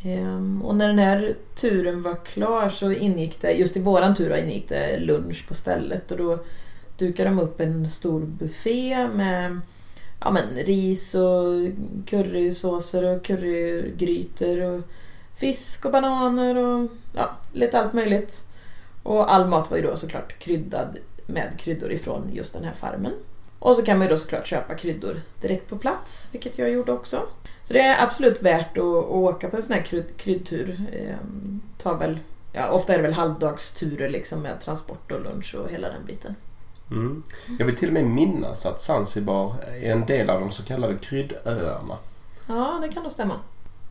Ehm, 0.03 0.61
och 0.61 0.75
när 0.75 0.87
den 0.87 0.99
här 0.99 1.35
turen 1.55 2.01
var 2.01 2.25
klar 2.25 2.69
så 2.69 2.91
ingick 2.91 3.41
det, 3.41 3.51
just 3.51 3.77
i 3.77 3.79
våran 3.79 4.15
tur 4.15 4.29
då, 4.29 4.37
ingick 4.37 4.69
det 4.69 4.99
lunch 4.99 5.47
på 5.47 5.53
stället 5.53 6.11
och 6.11 6.17
då 6.17 6.39
dukade 6.97 7.29
de 7.29 7.39
upp 7.39 7.59
en 7.59 7.89
stor 7.89 8.21
buffé 8.21 9.07
med 9.07 9.61
ja, 10.23 10.31
men, 10.31 10.65
ris 10.65 11.15
och 11.15 11.71
currysåser 12.05 13.05
och 13.05 13.25
currygrytor 13.25 14.61
och 14.61 14.81
fisk 15.35 15.85
och 15.85 15.91
bananer 15.91 16.57
och 16.57 16.89
ja, 17.15 17.37
lite 17.51 17.79
allt 17.79 17.93
möjligt. 17.93 18.43
Och 19.03 19.33
all 19.33 19.47
mat 19.47 19.69
var 19.71 19.77
ju 19.77 19.83
då 19.83 19.95
såklart 19.95 20.39
kryddad 20.39 20.97
med 21.25 21.59
kryddor 21.59 21.91
ifrån 21.91 22.29
just 22.33 22.53
den 22.53 22.63
här 22.63 22.73
farmen. 22.73 23.13
Och 23.59 23.75
så 23.75 23.83
kan 23.83 23.97
man 23.97 24.07
ju 24.07 24.09
då 24.09 24.17
såklart 24.17 24.47
köpa 24.47 24.75
kryddor 24.75 25.21
direkt 25.41 25.69
på 25.69 25.77
plats, 25.77 26.29
vilket 26.31 26.57
jag 26.57 26.69
gjorde 26.69 26.91
också. 26.91 27.21
Så 27.63 27.73
det 27.73 27.79
är 27.79 28.03
absolut 28.03 28.41
värt 28.41 28.77
att, 28.77 28.83
att 28.83 29.05
åka 29.05 29.49
på 29.49 29.55
en 29.55 29.61
sån 29.61 29.75
här 29.75 29.83
krydd, 29.83 30.17
kryddtur. 30.17 30.81
Ehm, 30.93 31.61
tar 31.77 31.97
väl, 31.97 32.19
ja, 32.53 32.69
ofta 32.69 32.93
är 32.93 32.97
det 32.97 33.03
väl 33.03 33.13
halvdagsturer 33.13 34.09
liksom 34.09 34.41
med 34.41 34.61
transport 34.61 35.11
och 35.11 35.21
lunch 35.21 35.55
och 35.55 35.69
hela 35.69 35.89
den 35.89 36.05
biten. 36.05 36.35
Mm. 36.91 37.23
Jag 37.59 37.65
vill 37.65 37.75
till 37.75 37.87
och 37.87 37.93
med 37.93 38.05
minnas 38.05 38.65
att 38.65 38.81
Zanzibar 38.81 39.55
är 39.81 39.91
en 39.91 40.05
del 40.05 40.29
av 40.29 40.39
de 40.39 40.51
så 40.51 40.63
kallade 40.63 40.95
kryddöarna. 40.95 41.97
Ja, 42.47 42.79
det 42.81 42.87
kan 42.87 43.03
nog 43.03 43.11
stämma. 43.11 43.39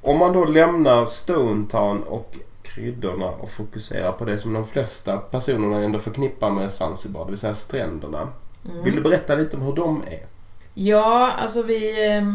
Om 0.00 0.18
man 0.18 0.32
då 0.32 0.44
lämnar 0.44 1.04
Stonetown 1.04 2.02
och 2.02 2.37
kryddorna 2.62 3.26
och 3.26 3.49
fokusera 3.50 4.12
på 4.12 4.25
det 4.25 4.38
som 4.38 4.52
de 4.52 4.64
flesta 4.64 5.16
personerna 5.16 5.80
ändå 5.80 5.99
förknippar 5.99 6.50
med 6.50 6.72
Zanzibar, 6.72 7.25
det 7.25 7.30
vill 7.30 7.38
säga 7.38 7.54
stränderna. 7.54 8.28
Mm. 8.70 8.84
Vill 8.84 8.96
du 8.96 9.02
berätta 9.02 9.34
lite 9.34 9.56
om 9.56 9.62
hur 9.62 9.72
de 9.72 10.02
är? 10.02 10.26
Ja, 10.75 11.30
alltså 11.32 11.62
vi... 11.62 12.06
eh, 12.16 12.34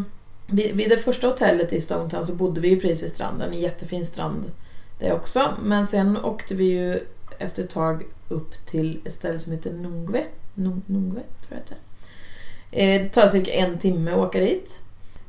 Vid, 0.50 0.76
vid 0.76 0.90
det 0.90 0.98
första 0.98 1.28
hotellet 1.28 1.74
i 1.74 1.82
Stonetown 1.82 2.26
så 2.26 2.34
bodde 2.34 2.62
vi 2.62 2.70
ju 2.70 2.80
precis 2.80 3.04
vid 3.04 3.10
stranden, 3.12 3.54
en 3.54 3.60
jättefin 3.60 4.06
strand 4.06 4.52
det 5.00 5.14
också. 5.14 5.54
Men 5.64 5.88
sen 5.88 6.18
åkte 6.18 6.56
vi 6.56 6.64
ju 6.64 7.00
efter 7.40 7.64
ett 7.64 7.70
tag 7.70 8.04
upp 8.30 8.66
till 8.66 9.02
ett 9.06 9.14
ställe 9.14 9.40
som 9.40 9.52
heter 9.52 9.74
Nungve. 9.74 10.24
Nung, 10.58 10.82
Nungve, 10.86 11.22
tror 11.22 11.50
jag 11.50 11.60
det 11.60 11.64
heter. 11.64 11.78
Eh, 12.72 13.04
det 13.04 13.10
tar 13.10 13.28
cirka 13.28 13.52
en 13.52 13.78
timme 13.78 14.12
att 14.12 14.18
åka 14.18 14.40
dit. 14.40 14.82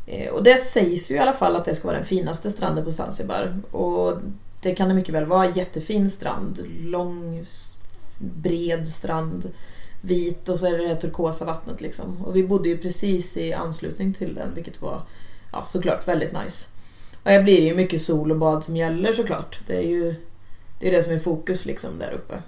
Eh, 0.07 0.33
och 0.33 0.43
det 0.43 0.57
sägs 0.57 1.11
ju 1.11 1.15
i 1.15 1.19
alla 1.19 1.33
fall 1.33 1.57
att 1.57 1.65
det 1.65 1.75
ska 1.75 1.89
vara 1.89 1.97
den 1.97 2.07
finaste 2.07 2.51
stranden 2.51 2.85
på 2.85 2.93
Zanzibar. 2.93 3.61
Och 3.71 4.19
det 4.63 4.75
kan 4.75 4.89
det 4.89 4.95
mycket 4.95 5.15
väl 5.15 5.25
vara. 5.25 5.51
Jättefin 5.51 6.11
strand. 6.11 6.59
Lång, 6.81 7.45
bred 8.19 8.89
strand. 8.89 9.51
Vit 10.01 10.49
och 10.49 10.59
så 10.59 10.67
är 10.67 10.79
det 10.79 10.89
det 10.89 10.97
turkosa 10.97 11.45
vattnet 11.45 11.81
liksom. 11.81 12.23
Och 12.25 12.37
vi 12.37 12.45
bodde 12.45 12.69
ju 12.69 12.79
precis 12.79 13.37
i 13.37 13.53
anslutning 13.53 14.15
till 14.15 14.35
den 14.35 14.55
vilket 14.55 14.83
var 14.83 15.03
ja, 15.53 15.65
såklart 15.65 16.09
väldigt 16.09 16.33
nice. 16.33 16.67
Och 17.23 17.31
här 17.31 17.43
blir 17.43 17.61
det 17.61 17.67
ju 17.67 17.75
mycket 17.75 18.03
sol 18.03 18.31
och 18.31 18.39
bad 18.39 18.65
som 18.65 18.77
gäller 18.77 19.13
såklart. 19.13 19.59
Det 19.67 19.77
är 19.77 19.89
ju 19.89 20.15
det, 20.81 20.89
är 20.89 20.93
det 20.93 21.03
som 21.03 21.13
är 21.13 21.19
fokus 21.19 21.65
liksom 21.65 21.99
där 21.99 22.13
uppe. 22.13 22.43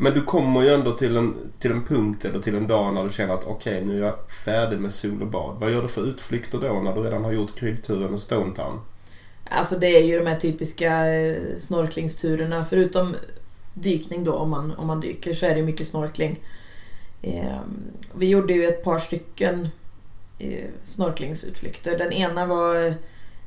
Men 0.00 0.14
du 0.14 0.22
kommer 0.22 0.62
ju 0.62 0.68
ändå 0.68 0.92
till 0.92 1.16
en, 1.16 1.52
till 1.58 1.70
en 1.70 1.84
punkt 1.84 2.24
eller 2.24 2.38
till 2.38 2.54
en 2.54 2.66
dag 2.66 2.94
när 2.94 3.04
du 3.04 3.10
känner 3.10 3.34
att 3.34 3.44
okej, 3.44 3.84
nu 3.84 3.98
är 3.98 4.06
jag 4.06 4.30
färdig 4.44 4.78
med 4.78 4.92
sol 4.92 5.22
och 5.22 5.28
bad. 5.28 5.56
Vad 5.60 5.70
gör 5.70 5.82
du 5.82 5.88
för 5.88 6.06
utflykter 6.06 6.58
då 6.58 6.80
när 6.80 6.94
du 6.94 7.00
redan 7.00 7.24
har 7.24 7.32
gjort 7.32 7.58
kryddturen 7.58 8.14
och 8.14 8.20
Stonetown? 8.20 8.80
Alltså 9.50 9.78
det 9.78 9.86
är 9.86 10.04
ju 10.04 10.18
de 10.18 10.26
här 10.26 10.36
typiska 10.36 11.06
eh, 11.06 11.54
snorklingsturerna. 11.56 12.64
Förutom 12.64 13.16
dykning 13.74 14.24
då, 14.24 14.32
om 14.32 14.50
man, 14.50 14.74
om 14.74 14.86
man 14.86 15.00
dyker, 15.00 15.32
så 15.32 15.46
är 15.46 15.54
det 15.54 15.62
mycket 15.62 15.86
snorkling. 15.86 16.40
Eh, 17.22 17.60
vi 18.14 18.28
gjorde 18.28 18.52
ju 18.52 18.64
ett 18.64 18.84
par 18.84 18.98
stycken 18.98 19.68
eh, 20.38 20.68
snorklingsutflykter. 20.82 21.98
Den 21.98 22.12
ena 22.12 22.46
var 22.46 22.94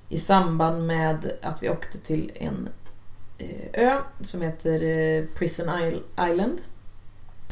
i 0.10 0.18
samband 0.18 0.88
med 0.88 1.32
att 1.42 1.64
vi 1.64 1.70
åkte 1.70 1.98
till 1.98 2.32
en 2.36 2.70
Eh, 3.42 3.86
ö 3.86 3.98
som 4.22 4.42
heter 4.42 4.84
eh, 4.84 5.26
Prison 5.36 5.70
Island. 6.32 6.60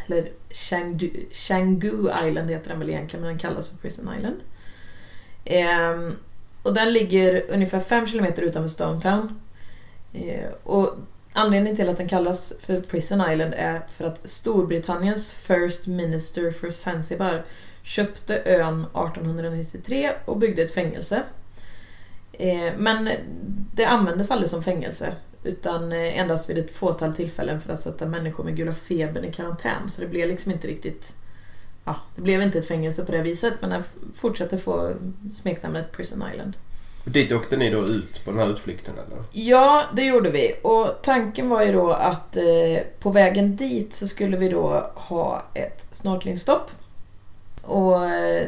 Eller 0.08 0.30
Chengdu, 1.32 2.10
Island 2.28 2.50
heter 2.50 2.70
den 2.70 2.80
väl 2.80 2.90
egentligen, 2.90 3.22
men 3.22 3.30
den 3.30 3.40
kallas 3.40 3.70
för 3.70 3.78
Prison 3.78 4.10
Island. 4.18 4.36
Ehm, 5.46 6.16
och 6.64 6.74
den 6.74 6.94
ligger 6.94 7.46
ungefär 7.50 7.80
5 7.80 8.06
km 8.06 8.26
utanför 8.26 8.68
Stonetown. 8.68 9.40
Eh, 10.14 10.50
och 10.64 10.96
anledningen 11.34 11.76
till 11.76 11.90
att 11.90 11.98
den 11.98 12.08
kallas 12.08 12.54
för 12.60 12.82
Prison 12.82 13.32
Island 13.32 13.54
är 13.58 13.82
för 13.92 14.06
att 14.06 14.30
Storbritanniens 14.30 15.34
First 15.34 15.88
Minister 15.88 16.52
for 16.52 16.70
Zanzibar 16.70 17.46
köpte 17.84 18.42
ön 18.46 18.82
1893 18.82 20.12
och 20.26 20.38
byggde 20.38 20.62
ett 20.62 20.74
fängelse. 20.74 21.24
Eh, 22.40 22.74
men 22.78 23.10
det 23.74 23.86
användes 23.86 24.32
aldrig 24.32 24.50
som 24.50 24.64
fängelse 24.64 25.14
utan 25.44 25.92
eh, 25.92 26.20
endast 26.20 26.50
vid 26.50 26.58
ett 26.58 26.72
fåtal 26.72 27.14
tillfällen 27.14 27.62
för 27.62 27.74
att 27.74 27.82
sätta 27.82 28.06
människor 28.06 28.44
med 28.44 28.56
gula 28.56 28.74
febern 28.74 29.26
i 29.26 29.32
karantän. 29.32 29.90
Så 29.90 30.02
det 30.02 30.08
blev 30.08 30.28
liksom 30.28 30.52
inte 30.52 30.68
riktigt... 30.68 31.16
Ja, 31.86 31.96
det 32.16 32.22
blev 32.22 32.42
inte 32.42 32.60
ett 32.60 32.68
fängelse 32.68 33.06
på 33.06 33.12
det 33.12 33.22
viset 33.22 33.54
men 33.62 33.70
den 33.70 33.84
fortsatte 34.16 34.58
få 34.58 34.94
smeknamnet 35.34 35.92
Prison 35.92 36.24
Island. 36.34 36.58
Och 37.06 37.12
dit 37.12 37.32
åkte 37.32 37.58
ni 37.58 37.70
då 37.70 37.86
ut 37.86 38.26
på 38.26 38.32
den 38.32 38.40
här 38.40 38.50
utflykten 38.50 38.94
eller? 38.94 39.24
Ja, 39.32 39.86
det 39.96 40.06
gjorde 40.06 40.30
vi. 40.30 40.56
Och 40.64 41.00
tanken 41.04 41.50
var 41.50 41.64
ju 41.64 41.74
då 41.74 41.92
att 41.92 42.38
eh, 42.38 42.80
på 43.00 43.12
vägen 43.12 43.56
dit 43.56 43.96
så 43.96 44.08
skulle 44.08 44.38
vi 44.38 44.50
då 44.50 44.92
ha 44.96 45.44
ett 45.54 45.88
snorklingstopp. 45.92 46.72
Och 47.62 48.06
eh, 48.06 48.48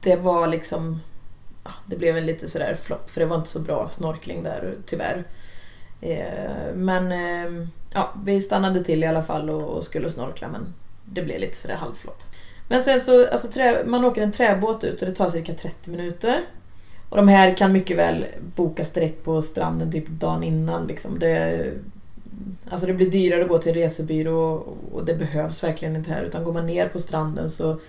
det 0.00 0.16
var 0.16 0.46
liksom... 0.46 1.00
Det 1.86 1.96
blev 1.96 2.16
en 2.16 2.26
lite 2.26 2.48
sådär 2.48 2.74
flopp 2.74 3.10
för 3.10 3.20
det 3.20 3.26
var 3.26 3.36
inte 3.36 3.48
så 3.48 3.60
bra 3.60 3.88
snorkling 3.88 4.42
där 4.42 4.74
tyvärr. 4.86 5.24
Eh, 6.00 6.74
men 6.74 7.12
eh, 7.12 7.66
ja, 7.94 8.14
vi 8.24 8.40
stannade 8.40 8.84
till 8.84 9.04
i 9.04 9.06
alla 9.06 9.22
fall 9.22 9.50
och, 9.50 9.76
och 9.76 9.84
skulle 9.84 10.10
snorkla 10.10 10.48
men 10.48 10.74
det 11.04 11.22
blev 11.22 11.40
lite 11.40 11.56
sådär 11.56 11.74
halvflopp. 11.74 12.22
Men 12.68 12.82
sen 12.82 13.00
så, 13.00 13.28
alltså 13.28 13.48
trä, 13.48 13.84
man 13.86 14.04
åker 14.04 14.22
en 14.22 14.32
träbåt 14.32 14.84
ut 14.84 15.02
och 15.02 15.08
det 15.08 15.14
tar 15.14 15.28
cirka 15.28 15.54
30 15.54 15.90
minuter. 15.90 16.40
Och 17.08 17.16
de 17.16 17.28
här 17.28 17.56
kan 17.56 17.72
mycket 17.72 17.98
väl 17.98 18.26
bokas 18.56 18.90
direkt 18.90 19.24
på 19.24 19.42
stranden 19.42 19.92
typ 19.92 20.08
dagen 20.08 20.42
innan. 20.42 20.86
Liksom. 20.86 21.18
Det, 21.18 21.64
alltså 22.70 22.86
det 22.86 22.94
blir 22.94 23.10
dyrare 23.10 23.42
att 23.42 23.48
gå 23.48 23.58
till 23.58 23.74
resebyrå 23.74 24.66
och 24.92 25.04
det 25.04 25.14
behövs 25.14 25.64
verkligen 25.64 25.96
inte 25.96 26.10
här. 26.10 26.22
Utan 26.22 26.44
går 26.44 26.52
man 26.52 26.66
ner 26.66 26.88
på 26.88 27.00
stranden 27.00 27.48
så, 27.48 27.80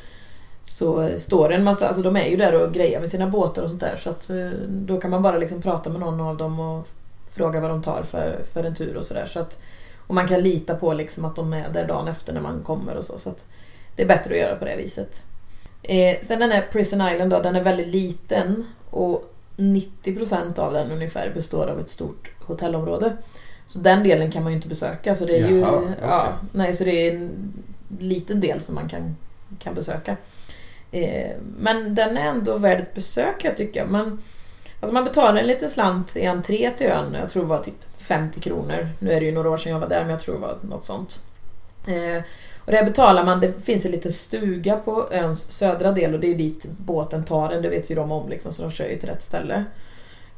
så 0.70 1.10
står 1.20 1.50
det 1.50 1.56
en 1.56 1.64
massa, 1.64 1.88
alltså 1.88 2.04
de 2.04 2.16
är 2.16 2.26
ju 2.26 2.38
där 2.38 2.64
och 2.64 2.74
grejer 2.74 3.00
med 3.00 3.10
sina 3.10 3.28
båtar 3.28 3.64
och 3.64 3.70
sånt 3.70 3.82
där. 3.82 3.96
Så 4.04 4.10
att 4.10 4.30
eh, 4.30 4.50
då 4.68 5.00
kan 5.00 5.12
man 5.12 5.22
bara 5.22 5.38
liksom 5.38 5.62
prata 5.62 5.90
med 5.90 6.00
någon 6.00 6.22
av 6.22 6.38
dem 6.38 6.60
och 6.60 6.88
fråga 7.32 7.60
vad 7.60 7.70
de 7.70 7.82
tar 7.82 8.04
för, 8.04 8.44
för 8.54 8.64
en 8.64 8.76
tur 8.76 8.98
och 8.98 9.04
sådär. 9.04 9.26
Så 9.26 9.40
att, 9.40 9.58
och 10.08 10.16
man 10.16 10.28
kan 10.28 10.42
lita 10.42 10.76
på 10.76 10.94
liksom 10.94 11.26
att 11.26 11.36
de 11.36 11.54
är 11.54 11.70
där 11.70 11.88
dagen 11.88 12.08
efter 12.08 12.34
när 12.34 12.42
man 12.42 12.62
kommer 12.64 12.96
och 12.96 13.04
så. 13.04 13.18
så 13.18 13.30
att 13.30 13.46
det 13.96 14.04
är 14.04 14.08
bättre 14.08 14.34
att 14.34 14.40
göra 14.40 14.56
på 14.56 14.66
det 14.66 14.76
viset. 14.76 15.24
Eh, 15.84 16.18
sen 16.22 16.40
den 16.40 16.52
här 16.52 16.68
Prison 16.72 17.10
Island 17.10 17.32
då, 17.32 17.40
den 17.42 17.56
är 17.56 17.64
väldigt 17.64 17.88
liten 17.88 18.66
och 18.90 19.34
90% 19.58 20.60
av 20.60 20.74
den 20.74 20.92
ungefär 20.92 21.32
består 21.34 21.68
av 21.68 21.80
ett 21.80 21.90
stort 21.90 22.32
hotellområde. 22.40 23.18
Så 23.66 23.80
den 23.80 24.04
delen 24.04 24.32
kan 24.32 24.44
man 24.44 24.52
ju 24.52 24.56
inte 24.56 24.68
besöka. 24.68 25.16
Så 25.16 25.26
det 25.26 25.40
är 25.40 25.50
ju 25.50 25.60
Jaha, 25.60 25.72
okej. 25.78 25.94
ja, 26.02 26.34
nej, 26.52 26.74
så 26.74 26.84
det 26.84 27.08
är 27.08 27.16
en 27.16 27.54
liten 28.00 28.40
del 28.40 28.62
som 28.62 28.76
man 28.76 28.90
kan, 28.90 29.16
kan 29.60 29.74
besöka. 29.74 30.18
Eh, 30.92 31.36
men 31.60 31.96
den 31.96 32.18
är 32.18 32.28
ändå 32.28 32.58
värd 32.58 32.82
ett 32.82 32.94
besök 32.94 33.46
jag 33.46 33.58
tycker. 33.58 33.86
Man, 33.86 34.22
alltså 34.80 34.94
man 34.94 35.04
betalar 35.04 35.42
en 35.42 35.48
liten 35.48 35.70
slant 35.70 36.18
i 36.18 36.26
entré 36.26 36.72
till 36.72 36.88
ön. 36.88 37.14
Jag 37.20 37.30
tror 37.30 37.44
det 37.44 37.50
var 37.50 37.64
typ 37.64 37.86
50 37.98 38.40
kronor. 38.40 38.88
Nu 39.00 39.12
är 39.12 39.20
det 39.20 39.26
ju 39.26 39.32
några 39.32 39.50
år 39.50 39.58
sedan 39.58 39.72
jag 39.72 39.80
var 39.80 39.90
där 39.90 40.02
men 40.02 40.10
jag 40.10 40.20
tror 40.20 40.36
det 40.36 40.42
var 40.42 40.58
något 40.62 40.86
sånt. 40.86 41.20
Eh, 41.88 42.24
och 42.66 42.72
där 42.72 42.84
betalar 42.86 43.26
man, 43.26 43.40
det 43.40 43.66
finns 43.66 43.86
en 43.86 43.92
liten 43.92 44.12
stuga 44.12 44.76
på 44.78 45.08
öns 45.12 45.52
södra 45.52 45.92
del 45.92 46.14
och 46.14 46.20
det 46.20 46.28
är 46.28 46.36
dit 46.36 46.66
båten 46.78 47.24
tar 47.26 47.50
en, 47.52 47.62
det 47.62 47.70
vet 47.70 47.92
ju 47.92 47.96
de 47.96 48.12
om 48.12 48.30
liksom, 48.30 48.52
så 48.52 48.62
de 48.62 48.72
kör 48.72 48.86
ju 48.90 48.96
till 48.96 49.10
rätt 49.10 49.22
ställe. 49.24 49.66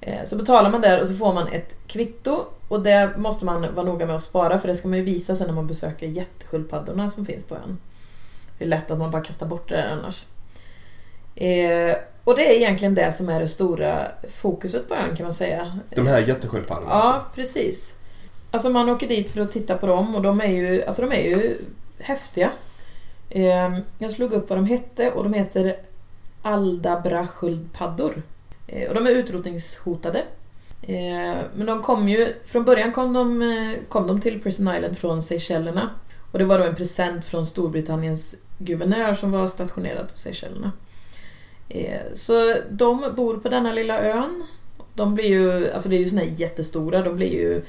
Eh, 0.01 0.23
Så 0.23 0.35
betalar 0.35 0.69
man 0.69 0.81
där 0.81 1.01
och 1.01 1.07
så 1.07 1.13
får 1.13 1.33
man 1.33 1.47
ett 1.47 1.75
kvitto 1.87 2.45
och 2.67 2.83
det 2.83 3.11
måste 3.17 3.45
man 3.45 3.75
vara 3.75 3.85
noga 3.85 4.05
med 4.05 4.15
att 4.15 4.21
spara 4.21 4.59
för 4.59 4.67
det 4.67 4.75
ska 4.75 4.87
man 4.87 4.97
ju 4.97 5.03
visa 5.05 5.35
sen 5.35 5.47
när 5.47 5.53
man 5.53 5.67
besöker 5.67 6.07
jättesköldpaddorna 6.07 7.09
som 7.09 7.25
finns 7.25 7.43
på 7.43 7.55
ön. 7.55 7.77
Det 8.57 8.63
är 8.63 8.69
lätt 8.69 8.91
att 8.91 8.97
man 8.97 9.11
bara 9.11 9.23
kastar 9.23 9.45
bort 9.45 9.69
det 9.69 9.91
annars. 9.91 10.25
Eh, 11.45 11.95
Och 12.23 12.35
det 12.35 12.51
är 12.51 12.55
egentligen 12.55 12.95
det 12.95 13.11
som 13.11 13.29
är 13.29 13.39
det 13.39 13.47
stora 13.47 14.11
fokuset 14.29 14.87
på 14.87 14.95
ön 14.95 15.15
kan 15.15 15.23
man 15.23 15.33
säga. 15.33 15.79
De 15.95 16.07
här 16.07 16.19
jättesköldpaddorna 16.19 16.87
Ja, 16.89 17.01
alltså. 17.13 17.27
precis. 17.35 17.93
Alltså 18.51 18.69
man 18.69 18.89
åker 18.89 19.07
dit 19.07 19.31
för 19.31 19.41
att 19.41 19.51
titta 19.51 19.77
på 19.77 19.87
dem 19.87 20.15
och 20.15 20.21
de 20.21 20.41
är 20.41 20.45
ju, 20.47 20.83
alltså 20.85 21.01
de 21.01 21.11
är 21.11 21.21
ju 21.21 21.55
häftiga. 21.99 22.49
Eh, 23.29 23.77
Jag 23.97 24.11
slog 24.11 24.33
upp 24.33 24.49
vad 24.49 24.57
de 24.57 24.65
hette 24.65 25.11
och 25.11 25.23
de 25.23 25.33
heter 25.33 25.75
Aldabra-sköldpaddor. 26.41 28.21
Eh, 28.67 28.89
Och 28.89 28.95
de 28.95 29.05
är 29.07 29.11
utrotningshotade. 29.11 30.19
Eh, 30.81 31.37
Men 31.55 31.65
de 31.65 31.81
kom 31.81 32.09
ju, 32.09 32.33
från 32.45 32.63
början 32.65 32.91
kom 32.91 33.13
de, 33.13 33.41
eh, 33.41 33.79
kom 33.89 34.07
de 34.07 34.21
till 34.21 34.41
Prison 34.41 34.75
Island 34.75 34.97
från 34.97 35.21
Seychellerna. 35.21 35.89
Och 36.31 36.39
det 36.39 36.45
var 36.45 36.59
då 36.59 36.63
en 36.65 36.75
present 36.75 37.25
från 37.25 37.45
Storbritanniens 37.45 38.35
guvernör 38.57 39.13
som 39.13 39.31
var 39.31 39.47
stationerad 39.47 40.11
på 40.11 40.17
Seychellerna. 40.17 40.71
Eh, 41.73 41.99
Så 42.13 42.55
de 42.69 43.13
bor 43.15 43.37
på 43.37 43.49
denna 43.49 43.73
lilla 43.73 44.01
ön. 44.01 44.43
De 44.93 45.15
blir 45.15 45.25
ju, 45.25 45.71
alltså 45.71 45.89
det 45.89 45.95
är 45.95 45.99
ju 45.99 46.09
såna 46.09 46.21
här 46.21 46.31
jättestora, 46.35 47.01
de 47.01 47.15
blir 47.15 47.33
ju 47.33 47.61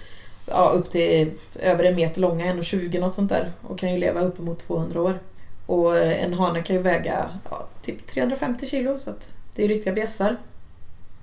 ja, 0.46 0.72
upp 0.74 0.90
till 0.90 1.30
över 1.60 1.84
en 1.84 1.94
meter 1.94 2.20
långa, 2.20 2.54
1,20 2.54 3.00
något 3.00 3.14
sånt 3.14 3.28
där. 3.28 3.52
Och 3.62 3.78
kan 3.78 3.92
ju 3.92 3.98
leva 3.98 4.20
uppemot 4.20 4.58
200 4.58 5.02
år. 5.02 5.18
Och 5.66 5.98
eh, 5.98 6.24
en 6.24 6.34
hane 6.34 6.62
kan 6.62 6.76
ju 6.76 6.82
väga 6.82 7.30
ja, 7.50 7.66
typ 7.82 8.06
350 8.06 8.66
kilo, 8.66 8.98
så 8.98 9.10
att 9.10 9.34
det 9.54 9.62
är 9.62 9.68
ju 9.68 9.74
riktiga 9.74 9.92
bjässar. 9.92 10.36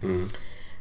Mm. 0.03 0.27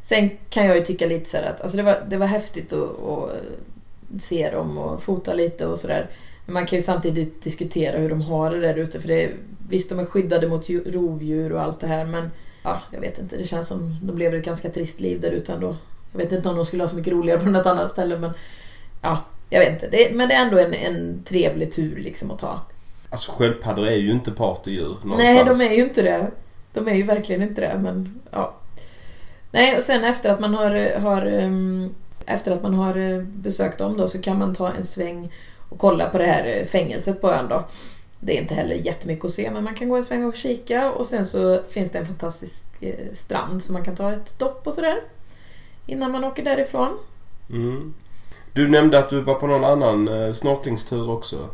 Sen 0.02 0.30
kan 0.50 0.66
jag 0.66 0.76
ju 0.76 0.82
tycka 0.82 1.06
lite 1.06 1.30
så 1.30 1.36
här 1.36 1.44
att 1.44 1.60
alltså 1.60 1.76
det, 1.76 1.82
var, 1.82 2.02
det 2.08 2.16
var 2.16 2.26
häftigt 2.26 2.72
att, 2.72 3.04
att 3.04 4.22
se 4.22 4.50
dem 4.50 4.78
och 4.78 5.02
fota 5.02 5.34
lite 5.34 5.66
och 5.66 5.78
sådär. 5.78 6.10
Men 6.46 6.54
man 6.54 6.66
kan 6.66 6.78
ju 6.78 6.82
samtidigt 6.82 7.42
diskutera 7.42 7.98
hur 7.98 8.08
de 8.08 8.22
har 8.22 8.50
det 8.50 8.60
där 8.60 8.74
ute. 8.74 9.00
För 9.00 9.08
det 9.08 9.24
är, 9.24 9.34
visst, 9.68 9.88
de 9.88 9.98
är 9.98 10.04
skyddade 10.04 10.48
mot 10.48 10.68
ju- 10.68 10.92
rovdjur 10.92 11.52
och 11.52 11.62
allt 11.62 11.80
det 11.80 11.86
här 11.86 12.04
men 12.04 12.30
ja, 12.62 12.82
jag 12.92 13.00
vet 13.00 13.18
inte. 13.18 13.36
Det 13.36 13.44
känns 13.44 13.68
som 13.68 13.96
de 14.02 14.18
lever 14.18 14.38
ett 14.38 14.44
ganska 14.44 14.68
trist 14.70 15.00
liv 15.00 15.20
där 15.20 15.30
ute 15.30 15.52
ändå. 15.52 15.76
Jag 16.12 16.18
vet 16.18 16.32
inte 16.32 16.48
om 16.48 16.56
de 16.56 16.64
skulle 16.64 16.82
ha 16.82 16.88
så 16.88 16.96
mycket 16.96 17.12
roligare 17.12 17.40
på 17.40 17.48
något 17.48 17.66
annat 17.66 17.90
ställe 17.90 18.18
men 18.18 18.30
ja, 19.02 19.24
jag 19.50 19.60
vet 19.60 19.72
inte. 19.72 19.88
Det, 19.96 20.14
men 20.14 20.28
det 20.28 20.34
är 20.34 20.42
ändå 20.42 20.58
en, 20.58 20.74
en 20.74 21.22
trevlig 21.24 21.72
tur 21.72 21.96
liksom 21.96 22.30
att 22.30 22.38
ta. 22.38 22.60
Alltså 23.10 23.32
sköldpaddor 23.32 23.86
är 23.86 23.96
ju 23.96 24.10
inte 24.10 24.30
partydjur 24.30 24.88
någonstans. 24.88 25.18
Nej, 25.22 25.44
de 25.44 25.60
är 25.60 25.76
ju 25.76 25.82
inte 25.82 26.02
det. 26.02 26.30
De 26.72 26.88
är 26.88 26.94
ju 26.94 27.02
verkligen 27.02 27.42
inte 27.42 27.60
det, 27.60 27.78
men 27.82 28.20
ja. 28.30 28.54
Nej, 29.50 29.76
och 29.76 29.82
sen 29.82 30.04
efter 30.04 30.30
att 30.30 30.40
man 30.40 30.54
har, 30.54 31.00
har 31.00 31.26
um, 31.26 31.94
efter 32.26 32.52
att 32.52 32.62
man 32.62 32.74
har 32.74 32.96
eh, 32.96 33.22
besökt 33.22 33.78
dem 33.78 33.96
då 33.96 34.08
så 34.08 34.18
kan 34.18 34.38
man 34.38 34.54
ta 34.54 34.70
en 34.72 34.84
sväng 34.84 35.32
och 35.68 35.78
kolla 35.78 36.08
på 36.08 36.18
det 36.18 36.26
här 36.26 36.44
eh, 36.46 36.66
fängelset 36.66 37.20
på 37.20 37.32
ön 37.32 37.48
då. 37.48 37.64
Det 38.20 38.36
är 38.36 38.40
inte 38.40 38.54
heller 38.54 38.74
jättemycket 38.74 39.24
att 39.24 39.30
se 39.30 39.50
men 39.50 39.64
man 39.64 39.74
kan 39.74 39.88
gå 39.88 39.96
en 39.96 40.04
sväng 40.04 40.24
och 40.24 40.36
kika 40.36 40.90
och 40.92 41.06
sen 41.06 41.26
så 41.26 41.62
finns 41.68 41.90
det 41.90 41.98
en 41.98 42.06
fantastisk 42.06 42.64
eh, 42.80 43.12
strand 43.12 43.62
så 43.62 43.72
man 43.72 43.84
kan 43.84 43.96
ta 43.96 44.12
ett 44.12 44.38
dopp 44.38 44.66
och 44.66 44.74
sådär. 44.74 45.00
Innan 45.86 46.12
man 46.12 46.24
åker 46.24 46.44
därifrån. 46.44 46.98
Mm. 47.50 47.94
Du 48.52 48.68
nämnde 48.68 48.98
att 48.98 49.10
du 49.10 49.20
var 49.20 49.34
på 49.34 49.46
någon 49.46 49.64
annan 49.64 50.08
eh, 50.08 50.32
snorklingstur 50.32 51.10
också. 51.10 51.48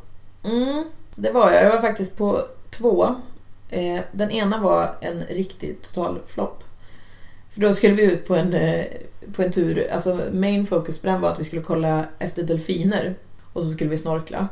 Mm, 0.45 0.85
det 1.15 1.31
var 1.31 1.51
jag. 1.51 1.65
Jag 1.65 1.71
var 1.71 1.81
faktiskt 1.81 2.17
på 2.17 2.43
två. 2.71 3.15
Eh, 3.71 4.01
den 4.13 4.31
ena 4.31 4.59
var 4.59 4.97
en 5.01 5.23
riktig 5.23 5.83
total 5.83 6.19
flopp. 6.27 6.65
För 7.51 7.61
då 7.61 7.75
skulle 7.75 7.95
vi 7.95 8.13
ut 8.13 8.27
på 8.27 8.35
en, 8.35 8.57
på 9.33 9.43
en 9.43 9.53
tur, 9.53 9.91
alltså 9.93 10.21
main 10.33 10.67
focus 10.67 10.99
på 10.99 11.07
den 11.07 11.21
var 11.21 11.31
att 11.31 11.41
vi 11.41 11.45
skulle 11.45 11.63
kolla 11.63 12.05
efter 12.19 12.43
delfiner. 12.43 13.15
Och 13.53 13.63
så 13.63 13.71
skulle 13.71 13.91
vi 13.91 13.99
snorkla. 13.99 14.49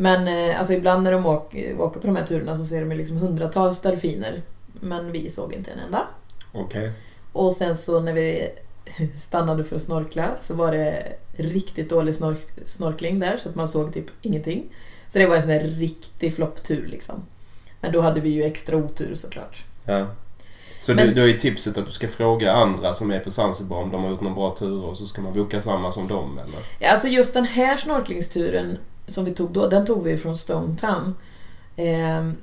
Men 0.00 0.28
eh, 0.50 0.58
alltså 0.58 0.72
ibland 0.72 1.02
när 1.02 1.12
de 1.12 1.26
åker, 1.26 1.80
åker 1.80 2.00
på 2.00 2.06
de 2.06 2.16
här 2.16 2.26
turerna 2.26 2.56
så 2.56 2.64
ser 2.64 2.80
de 2.84 2.94
liksom 2.96 3.16
hundratals 3.16 3.80
delfiner. 3.80 4.42
Men 4.72 5.12
vi 5.12 5.30
såg 5.30 5.52
inte 5.52 5.70
en 5.70 5.78
enda. 5.78 6.06
Okej. 6.52 6.92
Och 7.32 7.52
sen 7.52 7.76
så 7.76 8.00
när 8.00 8.12
vi 8.12 8.48
stannade 9.16 9.64
för 9.64 9.76
att 9.76 9.82
snorkla 9.82 10.36
så 10.38 10.54
var 10.54 10.72
det 10.72 11.12
riktigt 11.32 11.90
dålig 11.90 12.14
snork 12.14 12.46
snorkling 12.66 13.20
där 13.20 13.36
så 13.36 13.48
att 13.48 13.54
man 13.54 13.68
såg 13.68 13.94
typ 13.94 14.06
ingenting. 14.22 14.64
Så 15.08 15.18
det 15.18 15.26
var 15.26 15.36
en 15.36 15.42
sån 15.42 15.50
där 15.50 15.60
riktig 15.60 16.34
flopptur 16.34 16.86
liksom. 16.86 17.22
Men 17.80 17.92
då 17.92 18.00
hade 18.00 18.20
vi 18.20 18.28
ju 18.30 18.42
extra 18.44 18.76
otur 18.76 19.14
såklart. 19.14 19.64
Ja. 19.86 20.06
Så 20.78 20.94
Men- 20.94 21.06
du, 21.06 21.14
då 21.14 21.28
är 21.28 21.32
tipset 21.32 21.78
att 21.78 21.86
du 21.86 21.92
ska 21.92 22.08
fråga 22.08 22.52
andra 22.52 22.94
som 22.94 23.10
är 23.10 23.18
på 23.20 23.30
Zanzibar 23.30 23.76
om 23.76 23.90
de 23.90 24.02
har 24.04 24.10
gjort 24.10 24.20
någon 24.20 24.34
bra 24.34 24.56
tur 24.58 24.84
och 24.84 24.96
så 24.96 25.06
ska 25.06 25.22
man 25.22 25.34
boka 25.34 25.60
samma 25.60 25.92
som 25.92 26.08
dem 26.08 26.38
eller? 26.38 26.58
Ja, 26.78 26.90
alltså 26.90 27.08
just 27.08 27.34
den 27.34 27.44
här 27.44 27.76
snorklingsturen 27.76 28.78
som 29.12 29.24
vi 29.24 29.34
tog 29.34 29.50
då, 29.50 29.68
den 29.68 29.86
tog 29.86 30.04
vi 30.04 30.16
från 30.16 30.36
Stone 30.36 30.76
Town. 30.76 31.14
Ehm, 31.76 32.36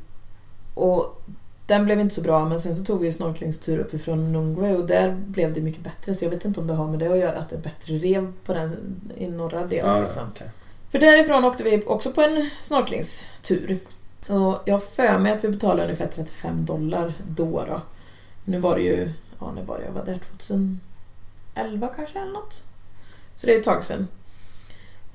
och 0.74 1.22
den 1.68 1.86
blev 1.86 2.00
inte 2.00 2.16
så 2.16 2.22
bra, 2.22 2.46
men 2.46 2.60
sen 2.60 2.76
så 2.76 2.84
tog 2.84 3.02
vi 3.02 3.08
en 3.08 3.14
snorklingstur 3.14 3.80
uppifrån 3.80 4.32
Nungwe 4.32 4.78
och 4.78 4.88
där 4.88 5.12
blev 5.12 5.54
det 5.54 5.62
mycket 5.62 5.84
bättre. 5.84 6.14
Så 6.14 6.26
jag 6.26 6.30
vet 6.30 6.46
inte 6.46 6.60
om 6.60 6.68
det 6.68 6.74
har 6.74 6.88
med 6.88 7.00
det 7.00 7.08
att 7.08 7.18
göra, 7.18 7.40
att 7.40 7.50
det 7.50 7.56
är 7.56 7.60
bättre 7.60 7.94
rev 7.94 8.34
på 8.46 8.54
den 8.54 9.02
i 9.18 9.28
norra 9.28 9.66
delen. 9.66 10.02
liksom. 10.02 10.24
okej. 10.36 10.48
För 10.90 11.00
därifrån 11.00 11.46
åkte 11.46 11.64
vi 11.64 11.84
också 11.86 12.12
på 12.12 12.22
en 12.22 12.50
snorklingstur. 12.60 13.80
Och 14.28 14.62
jag 14.66 14.74
har 14.74 14.80
för 14.80 15.18
mig 15.18 15.32
att 15.32 15.44
vi 15.44 15.50
betalade 15.50 15.84
ungefär 15.84 16.08
35 16.08 16.66
dollar 16.66 17.14
då. 17.28 17.66
då. 17.68 17.82
Nu 18.46 18.60
var 18.60 18.76
det 18.76 18.82
ju, 18.82 19.14
ja 19.40 19.52
när 19.52 19.64
var 19.64 19.78
det 19.78 19.86
jag 19.86 19.92
var 19.92 20.06
där? 20.06 20.20
2011 20.38 21.88
kanske 21.96 22.20
eller 22.20 22.32
något. 22.32 22.64
Så 23.36 23.48
det 23.48 23.54
är 23.54 23.60
ett 23.60 23.66
tag 23.66 23.84
sedan. 23.84 24.08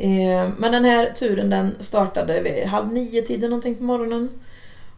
Eh, 0.02 0.48
men 0.58 0.72
den 0.72 0.84
här 0.84 1.12
turen 1.12 1.50
den 1.50 1.76
startade 1.80 2.42
vid 2.42 2.66
halv 2.66 2.92
nio 2.92 3.22
tiden 3.22 3.50
någonting 3.50 3.74
på 3.74 3.82
morgonen. 3.82 4.28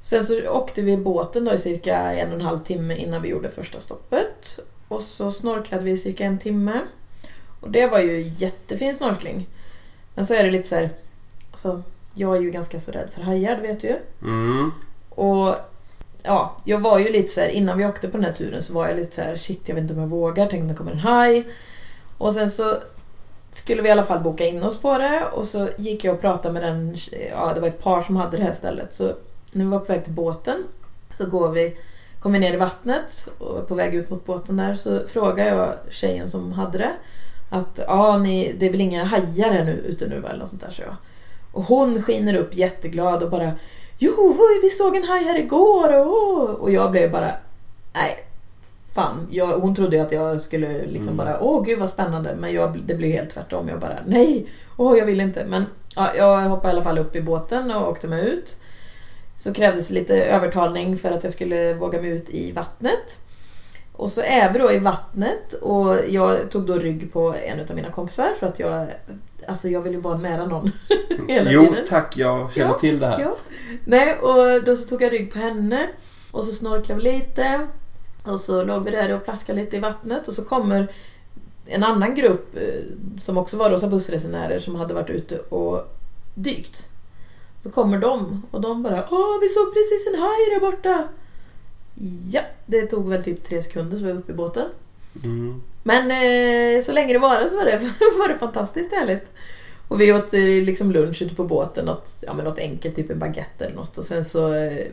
Sen 0.02 0.24
så 0.24 0.48
åkte 0.48 0.82
vi 0.82 0.96
båten 0.96 1.44
då 1.44 1.52
i 1.52 1.58
cirka 1.58 1.96
en 2.12 2.28
och 2.28 2.34
en 2.34 2.40
halv 2.40 2.62
timme 2.62 2.96
innan 2.96 3.22
vi 3.22 3.28
gjorde 3.28 3.50
första 3.50 3.80
stoppet. 3.80 4.60
Och 4.88 5.02
så 5.02 5.30
snorklade 5.30 5.84
vi 5.84 5.90
i 5.90 5.96
cirka 5.96 6.24
en 6.24 6.38
timme. 6.38 6.80
Och 7.60 7.70
det 7.70 7.86
var 7.86 7.98
ju 7.98 8.20
jättefin 8.20 8.94
snorkling. 8.94 9.48
Men 10.14 10.26
så 10.26 10.34
är 10.34 10.44
det 10.44 10.50
lite 10.50 10.68
så 10.68 10.74
här, 10.74 10.90
alltså, 11.50 11.82
jag 12.14 12.36
är 12.36 12.40
ju 12.40 12.50
ganska 12.50 12.80
så 12.80 12.90
rädd 12.90 13.10
för 13.14 13.22
hajar, 13.22 13.56
det 13.56 13.62
vet 13.62 13.80
du 13.80 13.86
ju. 13.86 13.96
Mm. 14.22 14.70
Och 15.10 15.54
ja, 16.22 16.56
jag 16.64 16.80
var 16.80 16.98
ju 16.98 17.12
lite 17.12 17.28
så 17.28 17.40
här, 17.40 17.48
innan 17.48 17.78
vi 17.78 17.86
åkte 17.86 18.08
på 18.08 18.16
den 18.16 18.26
här 18.26 18.32
turen 18.32 18.62
så 18.62 18.72
var 18.72 18.88
jag 18.88 18.96
lite 18.96 19.14
så 19.14 19.20
här, 19.20 19.36
shit 19.36 19.68
jag 19.68 19.74
vet 19.74 19.82
inte 19.82 19.94
om 19.94 20.00
jag 20.00 20.08
vågar, 20.08 20.46
tänk 20.46 20.62
om 20.62 20.68
det 20.68 20.74
kommer 20.74 20.92
en 20.92 20.98
haj. 20.98 21.48
Och 22.18 22.34
sen 22.34 22.50
så 22.50 22.78
skulle 23.54 23.82
vi 23.82 23.88
i 23.88 23.92
alla 23.92 24.02
fall 24.02 24.20
boka 24.20 24.46
in 24.46 24.62
oss 24.62 24.80
på 24.80 24.98
det 24.98 25.24
och 25.32 25.44
så 25.44 25.68
gick 25.76 26.04
jag 26.04 26.14
och 26.14 26.20
pratade 26.20 26.54
med 26.54 26.62
den, 26.62 26.96
ja 27.30 27.52
det 27.54 27.60
var 27.60 27.68
ett 27.68 27.82
par 27.82 28.00
som 28.00 28.16
hade 28.16 28.36
det 28.36 28.42
här 28.42 28.52
stället. 28.52 28.94
Så 28.94 29.12
när 29.52 29.64
vi 29.64 29.70
var 29.70 29.78
på 29.78 29.92
väg 29.92 30.04
till 30.04 30.12
båten 30.12 30.64
så 31.14 31.26
går 31.26 31.48
vi, 31.48 31.76
kom 32.20 32.32
vi 32.32 32.38
ner 32.38 32.54
i 32.54 32.56
vattnet 32.56 33.28
och 33.38 33.68
på 33.68 33.74
väg 33.74 33.94
ut 33.94 34.10
mot 34.10 34.24
båten 34.24 34.56
där 34.56 34.74
så 34.74 35.06
frågar 35.06 35.46
jag 35.46 35.68
tjejen 35.90 36.28
som 36.28 36.52
hade 36.52 36.78
det 36.78 36.92
att 37.50 37.80
ja, 37.86 38.18
ni, 38.18 38.54
det 38.58 38.66
är 38.66 38.70
väl 38.70 38.80
inga 38.80 39.04
hajar 39.04 39.52
här 39.52 39.64
nu, 39.64 39.72
ute 39.72 40.06
nu 40.06 40.16
eller 40.16 40.38
något 40.38 40.48
sånt 40.48 40.62
där 40.62 40.70
så 40.70 40.82
jag. 40.82 40.96
Och 41.52 41.62
hon 41.62 42.02
skiner 42.02 42.34
upp 42.34 42.56
jätteglad 42.56 43.22
och 43.22 43.30
bara 43.30 43.52
Jo, 43.98 44.36
vi 44.62 44.70
såg 44.70 44.96
en 44.96 45.04
haj 45.04 45.24
här 45.24 45.38
igår 45.38 46.06
och, 46.06 46.50
och 46.50 46.70
jag 46.70 46.90
blev 46.90 47.10
bara 47.10 47.30
nej, 47.92 48.26
fan. 48.94 49.28
Jag, 49.30 49.46
hon 49.46 49.74
trodde 49.74 50.02
att 50.02 50.12
jag 50.12 50.40
skulle 50.40 50.68
liksom 50.86 51.02
Mm. 51.14 51.16
bara 51.16 51.40
åh 51.40 51.64
gud 51.64 51.78
vad 51.78 51.90
spännande 51.90 52.36
men 52.38 52.52
jag, 52.52 52.82
det 52.86 52.94
blev 52.94 53.10
helt 53.10 53.30
tvärtom. 53.30 53.68
Jag 53.68 53.80
bara 53.80 53.98
nej, 54.06 54.46
åh 54.76 54.98
jag 54.98 55.06
vill 55.06 55.20
inte. 55.20 55.44
Men 55.48 55.64
ja, 55.96 56.14
jag 56.16 56.40
hoppade 56.40 56.68
i 56.68 56.70
alla 56.70 56.82
fall 56.82 56.98
upp 56.98 57.16
i 57.16 57.20
båten 57.22 57.70
och 57.70 57.88
åkte 57.88 58.08
mig 58.08 58.28
ut. 58.28 58.56
Så 59.36 59.52
krävdes 59.52 59.90
lite 59.90 60.22
övertalning 60.24 60.96
för 60.96 61.10
att 61.12 61.22
jag 61.24 61.32
skulle 61.32 61.74
våga 61.74 62.00
mig 62.00 62.10
ut 62.10 62.30
i 62.30 62.52
vattnet. 62.52 63.18
Och 63.92 64.10
så 64.10 64.20
är 64.20 64.52
vi 64.52 64.58
då 64.58 64.72
i 64.72 64.78
vattnet 64.78 65.52
och 65.52 65.96
jag 66.08 66.50
tog 66.50 66.66
då 66.66 66.74
rygg 66.74 67.12
på 67.12 67.34
en 67.44 67.60
av 67.60 67.76
mina 67.76 67.90
kompisar 67.90 68.28
för 68.38 68.46
att 68.46 68.58
jag, 68.58 68.86
alltså 69.48 69.68
jag 69.68 69.80
vill 69.80 69.92
ju 69.92 70.00
vara 70.00 70.16
nära 70.18 70.46
någon 70.46 70.70
hela 71.28 71.50
Jo 71.52 71.62
tiden. 71.66 71.84
tack, 71.86 72.16
jag 72.16 72.52
känner 72.52 72.68
Ja, 72.70 72.78
till 72.78 72.98
det 72.98 73.06
här. 73.06 73.20
Ja. 73.20 73.36
Nej, 73.84 74.14
och 74.18 74.64
då 74.64 74.76
så 74.76 74.88
tog 74.88 75.02
jag 75.02 75.12
rygg 75.12 75.32
på 75.32 75.38
henne 75.38 75.88
och 76.30 76.44
så 76.44 76.52
snorklade 76.52 77.02
vi 77.02 77.12
lite 77.12 77.66
och 78.24 78.40
så 78.40 78.64
låg 78.64 78.84
vi 78.84 78.90
där 78.90 79.14
och 79.14 79.24
plaskade 79.24 79.60
lite 79.60 79.76
i 79.76 79.80
vattnet 79.80 80.28
och 80.28 80.34
så 80.34 80.44
kommer 80.44 80.92
en 81.66 81.84
annan 81.84 82.14
grupp 82.14 82.56
eh, 82.56 82.82
som 83.18 83.38
också 83.38 83.56
var 83.56 83.70
Rosa 83.70 83.86
bussresenärer 83.86 84.58
som 84.58 84.74
hade 84.74 84.94
varit 84.94 85.10
ute 85.10 85.38
och 85.38 85.96
dykt. 86.34 86.88
Så 87.60 87.70
kommer 87.70 87.98
de 87.98 88.42
och 88.50 88.60
de 88.60 88.82
bara 88.82 89.08
Åh, 89.10 89.40
vi 89.40 89.48
såg 89.48 89.74
precis 89.74 90.06
en 90.06 90.20
haj 90.20 90.50
där 90.50 90.60
borta! 90.60 91.08
Ja, 92.30 92.40
det 92.66 92.86
tog 92.86 93.08
väl 93.08 93.22
typ 93.22 93.44
tre 93.44 93.62
sekunder 93.62 93.96
så 93.96 94.02
var 94.02 94.10
jag 94.10 94.18
uppe 94.18 94.32
i 94.32 94.34
båten. 94.34 94.68
Mm. 95.24 95.62
Men 95.82 96.10
eh, 96.10 96.80
så 96.82 96.92
länge 96.92 97.12
det 97.12 97.18
varade 97.18 97.48
så 97.48 97.56
var 97.56 97.64
det, 97.64 97.76
var 98.18 98.28
det 98.28 98.38
fantastiskt 98.38 98.94
härligt. 98.94 99.30
Och 99.88 100.00
vi 100.00 100.12
åt 100.12 100.34
eh, 100.34 100.40
liksom 100.40 100.92
lunch 100.92 101.22
ute 101.22 101.34
på 101.34 101.44
båten, 101.44 101.84
något, 101.84 102.24
ja, 102.26 102.34
men 102.34 102.44
något 102.44 102.58
enkelt, 102.58 102.96
typ 102.96 103.10
en 103.10 103.18
baguette 103.18 103.64
eller 103.64 103.76
något. 103.76 103.98
Och 103.98 104.04
sen 104.04 104.24
så 104.24 104.54
eh, 104.54 104.86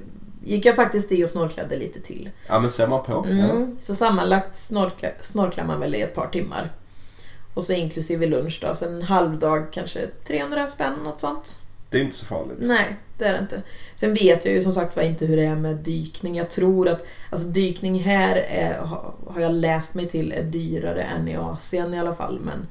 gick 0.43 0.65
jag 0.65 0.75
faktiskt 0.75 1.11
i 1.11 1.25
och 1.25 1.29
snorklade 1.29 1.77
lite 1.77 1.99
till. 1.99 2.29
Ja 2.47 2.59
men 2.59 2.69
ser 2.69 2.87
man 2.87 3.03
på. 3.03 3.11
Ja. 3.11 3.29
Mm, 3.29 3.75
så 3.79 3.95
sammanlagt 3.95 4.57
snorkla, 4.57 5.09
snorklar 5.19 5.65
man 5.65 5.79
väl 5.79 5.95
i 5.95 6.01
ett 6.01 6.15
par 6.15 6.27
timmar. 6.27 6.71
Och 7.53 7.63
så 7.63 7.73
inklusive 7.73 8.27
lunch 8.27 8.59
då, 8.61 8.73
så 8.75 8.85
en 8.85 9.01
halvdag 9.01 9.67
kanske 9.71 10.07
300 10.27 10.67
spänn, 10.67 10.93
något 11.03 11.19
sånt. 11.19 11.59
Det 11.89 11.97
är 11.97 12.01
inte 12.01 12.15
så 12.15 12.25
farligt. 12.25 12.57
Nej, 12.61 12.95
det 13.17 13.25
är 13.25 13.33
det 13.33 13.39
inte. 13.39 13.61
Sen 13.95 14.13
vet 14.13 14.45
jag 14.45 14.53
ju 14.53 14.61
som 14.61 14.73
sagt 14.73 14.95
var 14.95 15.03
inte 15.03 15.25
hur 15.25 15.37
det 15.37 15.45
är 15.45 15.55
med 15.55 15.75
dykning. 15.75 16.35
Jag 16.35 16.49
tror 16.49 16.87
att 16.89 17.05
alltså 17.29 17.47
dykning 17.47 17.99
här 17.99 18.35
är, 18.35 18.77
har 18.77 19.13
har 19.27 19.41
jag 19.41 19.53
läst 19.53 19.93
mig 19.93 20.09
till 20.09 20.31
är 20.31 20.43
dyrare 20.43 21.01
än 21.03 21.27
i 21.27 21.35
Asien 21.35 21.93
i 21.93 21.99
alla 21.99 22.13
fall. 22.13 22.39
Men 22.39 22.67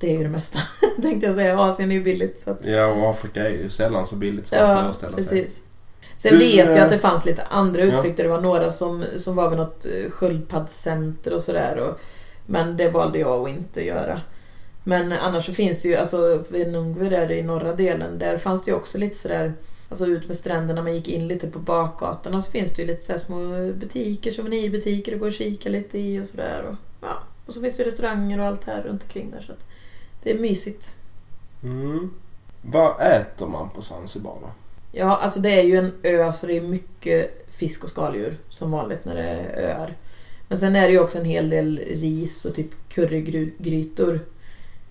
det 0.00 0.10
är 0.10 0.16
ju 0.18 0.22
det 0.22 0.28
mesta 0.28 0.58
tänkte 1.02 1.26
jag 1.26 1.34
säga. 1.34 1.60
Asien 1.60 1.90
är 1.90 1.94
ju 1.96 2.02
billigt. 2.02 2.40
Så 2.40 2.50
att, 2.50 2.64
Ja, 2.64 2.86
och 2.86 3.10
Afrika 3.10 3.48
är 3.48 3.50
ju 3.50 3.68
sällan 3.68 4.06
så 4.06 4.16
billigt 4.16 4.46
som 4.46 4.58
man 4.58 4.70
ja, 4.70 4.82
föreställer 4.82 5.16
sig. 5.16 5.42
precis. 5.42 5.60
Sen 6.18 6.32
Du, 6.32 6.38
vet 6.38 6.56
jag 6.56 6.76
eh, 6.76 6.84
att 6.84 6.90
det 6.90 6.98
fanns 6.98 7.24
lite 7.24 7.42
andra 7.42 7.82
utflykter. 7.82 8.24
Det 8.24 8.30
var 8.30 8.40
några 8.40 8.70
som, 8.70 9.04
som 9.16 9.34
var 9.36 9.48
vid 9.48 9.58
något 9.58 9.86
eh, 9.86 10.10
sköldpaddscenter 10.10 11.34
och 11.34 11.40
sådär. 11.40 11.94
Men 12.46 12.76
det 12.76 12.88
valde 12.88 13.18
jag 13.18 13.42
att 13.42 13.48
inte 13.48 13.86
göra. 13.86 14.20
Men 14.84 15.12
annars 15.12 15.46
så 15.46 15.52
finns 15.52 15.82
det 15.82 15.88
ju, 15.88 15.96
alltså 15.96 16.44
vid 16.50 16.72
Nungvi 16.72 17.08
där 17.08 17.32
i 17.32 17.42
norra 17.42 17.72
delen, 17.72 18.18
där 18.18 18.36
fanns 18.36 18.64
det 18.64 18.70
ju 18.70 18.76
också 18.76 18.98
lite 18.98 19.16
sådär 19.18 19.54
Alltså 19.88 20.06
ut 20.06 20.28
med 20.28 20.36
stränderna, 20.36 20.82
man 20.82 20.94
gick 20.94 21.08
in 21.08 21.28
lite 21.28 21.50
på 21.50 21.58
bakgatorna 21.58 22.40
så 22.40 22.50
finns 22.50 22.72
det 22.72 22.82
ju 22.82 22.88
lite 22.88 23.02
så 23.02 23.18
små 23.18 23.72
butiker, 23.72 24.30
souvenirbutiker 24.30 25.14
att 25.14 25.20
gå 25.20 25.26
och 25.26 25.32
kika 25.32 25.68
lite 25.68 25.98
i 25.98 26.20
och 26.20 26.26
sådär. 26.26 26.62
Och, 26.68 26.74
ja. 27.00 27.22
och 27.46 27.52
så 27.52 27.60
finns 27.60 27.76
det 27.76 27.82
ju 27.82 27.88
restauranger 27.88 28.40
och 28.40 28.46
allt 28.46 28.64
här 28.64 28.82
runt 28.82 29.02
omkring 29.02 29.30
där 29.30 29.40
så 29.40 29.52
det 30.22 30.30
är 30.30 30.38
mysigt. 30.38 30.94
Mm. 31.62 32.14
Vad 32.62 33.00
äter 33.00 33.46
man 33.46 33.70
på 33.70 33.82
Zanzibar 33.82 34.38
då? 34.40 34.50
Ja, 34.92 35.16
alltså 35.16 35.40
det 35.40 35.60
är 35.60 35.62
ju 35.62 35.76
en 35.76 35.92
ö 36.02 36.32
så 36.32 36.46
det 36.46 36.56
är 36.56 36.60
mycket 36.60 37.46
fisk 37.48 37.84
och 37.84 37.90
skaldjur 37.90 38.36
som 38.48 38.70
vanligt 38.70 39.04
när 39.04 39.14
det 39.14 39.22
är 39.22 39.62
öar. 39.62 39.96
Men 40.48 40.58
sen 40.58 40.76
är 40.76 40.86
det 40.86 40.92
ju 40.92 41.00
också 41.00 41.18
en 41.18 41.24
hel 41.24 41.50
del 41.50 41.78
ris 41.78 42.44
och 42.44 42.54
typ 42.54 42.88
currygrytor. 42.88 44.20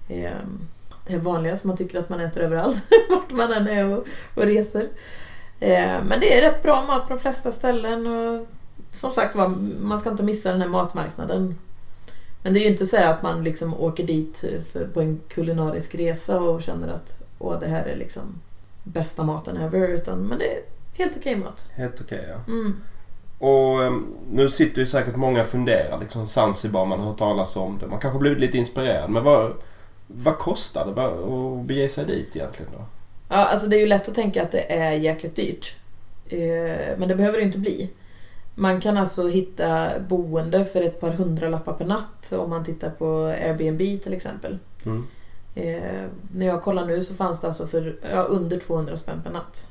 Ehm, 0.10 0.68
det 1.08 1.14
är 1.14 1.20
vanliga 1.20 1.58
som 1.58 1.68
man 1.68 1.78
tycker 1.78 2.00
att 2.00 2.10
man 2.10 2.20
äter 2.20 2.42
överallt, 2.42 2.84
vart 3.10 3.32
man 3.32 3.54
än 3.54 3.68
är 3.68 3.98
och, 3.98 4.08
och 4.36 4.44
reser. 4.44 4.88
Ehm, 5.60 6.06
men 6.06 6.20
det 6.20 6.38
är 6.38 6.42
rätt 6.42 6.64
bra 6.64 6.86
mat 6.86 7.08
på 7.08 7.14
de 7.14 7.20
flesta 7.20 7.52
ställen 7.52 8.08
och 8.08 8.48
som 8.92 9.12
sagt 9.12 9.36
var, 9.36 9.54
man 9.82 10.00
ska 10.00 10.10
inte 10.10 10.24
missa 10.24 10.52
den 10.52 10.62
här 10.62 10.70
matmarknaden. 10.70 11.56
Men 12.44 12.54
det 12.54 12.60
är 12.60 12.62
ju 12.62 12.68
inte 12.68 12.86
så 12.86 12.98
att 12.98 13.24
man 13.24 13.44
liksom 13.44 13.74
åker 13.74 14.04
dit 14.04 14.44
på 14.94 15.02
en 15.02 15.20
kulinarisk 15.28 15.96
resa 15.96 16.40
och 16.40 16.62
känner 16.62 16.88
att 16.88 17.20
åh, 17.40 17.60
det 17.60 17.68
här 17.68 17.86
är 17.86 17.96
liksom 17.96 18.42
bästa 18.94 19.24
maten 19.24 19.58
ever. 19.58 19.88
Utan, 19.88 20.20
men 20.20 20.38
det 20.38 20.46
är 20.46 20.62
helt 20.94 21.18
okej 21.18 21.36
mat. 21.36 21.66
Helt 21.72 22.02
okej 22.02 22.26
ja. 22.30 22.54
Mm. 22.54 22.76
Och 23.40 23.84
eh, 23.84 23.94
nu 24.32 24.50
sitter 24.50 24.80
ju 24.80 24.86
säkert 24.86 25.16
många 25.16 25.42
och 25.42 25.48
funderar. 25.48 26.00
Liksom 26.00 26.28
Zanzibar, 26.28 26.86
man 26.86 27.00
har 27.00 27.06
hört 27.06 27.18
talas 27.18 27.56
om 27.56 27.78
det. 27.80 27.88
Man 27.88 28.00
kanske 28.00 28.16
har 28.16 28.20
blivit 28.20 28.40
lite 28.40 28.58
inspirerad. 28.58 29.10
Men 29.10 29.24
vad, 29.24 29.54
vad 30.08 30.38
kostar 30.38 30.86
det 30.86 31.04
att 31.04 31.66
bege 31.66 31.90
sig 31.90 32.06
dit 32.06 32.36
egentligen 32.36 32.72
då? 32.78 32.86
Ja, 33.30 33.36
alltså 33.36 33.68
det 33.68 33.76
är 33.76 33.80
ju 33.80 33.88
lätt 33.88 34.08
att 34.08 34.16
tänka 34.16 34.44
att 34.44 34.52
det 34.52 34.74
är 34.74 34.92
jäkligt 34.92 35.36
dyrt. 35.36 35.76
Eh, 36.26 36.98
men 36.98 37.08
det 37.08 37.16
behöver 37.16 37.38
det 37.38 37.44
inte 37.44 37.60
bli. 37.60 37.90
Man 38.56 38.82
kan 38.82 38.98
alltså 38.98 39.28
hitta 39.28 40.00
boende 40.00 40.66
för 40.66 40.82
ett 40.82 41.00
par 41.00 41.10
hundralappar 41.10 41.74
per 41.74 41.86
natt 41.86 42.34
om 42.34 42.50
man 42.50 42.64
tittar 42.64 42.90
på 42.90 43.26
Airbnb 43.26 44.02
till 44.02 44.14
exempel. 44.14 44.58
Mm. 44.86 45.08
Eh, 45.58 46.06
när 46.32 46.46
jag 46.46 46.62
kollar 46.62 46.86
nu 46.86 47.02
så 47.02 47.14
fanns 47.14 47.42
det 47.42 47.48
alltså 47.48 47.68
för 47.68 47.96
ja, 48.12 48.22
under 48.22 48.60
200 48.60 48.98
spänn 48.98 49.22
per 49.24 49.32
natt. 49.32 49.70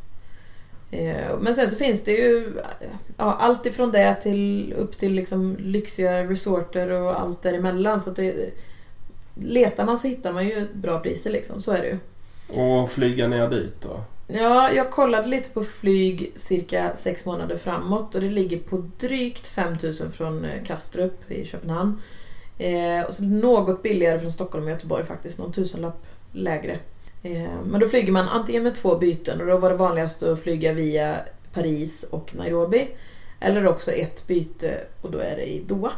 Eh, 0.91 1.39
men 1.41 1.55
sen 1.55 1.71
så 1.71 1.77
finns 1.77 2.05
det 2.05 2.13
ju 2.13 2.53
ja, 3.19 3.37
allt 3.41 3.67
ifrån 3.67 3.93
det 3.93 4.15
till 4.15 4.75
upp 4.79 4.99
till 4.99 5.13
liksom 5.13 5.57
lyxiga 5.59 6.25
resorter 6.25 6.91
och 6.91 7.21
allt 7.21 7.43
däremellan. 7.43 8.01
Så 8.01 8.11
att 8.11 8.17
det, 8.17 8.51
letar 9.35 9.85
man 9.85 9.99
så 9.99 10.09
hittar 10.09 10.33
man 10.33 10.49
ju 10.49 10.67
bra 10.75 11.01
priser 11.01 11.31
liksom, 11.31 11.61
så 11.61 11.73
är 11.73 11.83
det 11.83 11.89
ju. 11.89 11.99
Och 12.63 12.89
flyga 12.89 13.29
ner 13.29 13.49
dit 13.49 13.75
då? 13.81 14.01
Ja, 14.27 14.73
jag 14.73 14.91
kollade 14.91 15.29
lite 15.29 15.51
på 15.51 15.63
flyg 15.63 16.33
cirka 16.35 16.97
sex 16.97 17.25
månader 17.25 17.57
framåt 17.57 18.15
och 18.15 18.21
det 18.21 18.31
ligger 18.31 18.59
på 18.59 18.91
drygt 18.99 19.47
5000 19.47 20.11
från 20.11 20.45
eh, 20.45 20.63
Kastrup 20.65 21.31
i 21.31 21.45
Köpenhamn. 21.45 22.01
Eh, 22.59 23.07
och 23.07 23.15
så 23.15 23.25
något 23.25 23.83
billigare 23.83 24.19
från 24.19 24.31
Stockholm 24.31 24.65
och 24.65 24.71
Göteborg 24.71 25.05
faktiskt, 25.05 25.39
någon 25.39 25.53
tusenlapp 25.53 26.07
lägre. 26.33 26.79
Eh, 27.23 27.51
men 27.65 27.81
då 27.81 27.87
flyger 27.87 28.13
man 28.13 28.29
antingen 28.29 28.63
med 28.63 28.75
två 28.75 28.99
byten 28.99 29.41
och 29.41 29.47
då 29.47 29.59
var 29.59 29.71
det 29.71 29.77
vanligast 29.77 30.23
att 30.23 30.41
flyga 30.41 30.73
via 30.73 31.17
Paris 31.53 32.03
och 32.03 32.35
Nairobi. 32.35 32.89
Eller 33.41 33.67
också 33.67 33.91
ett 33.91 34.27
byte 34.27 34.81
och 35.01 35.11
då 35.11 35.19
är 35.19 35.37
det 35.37 35.53
i 35.53 35.65
Doha. 35.67 35.93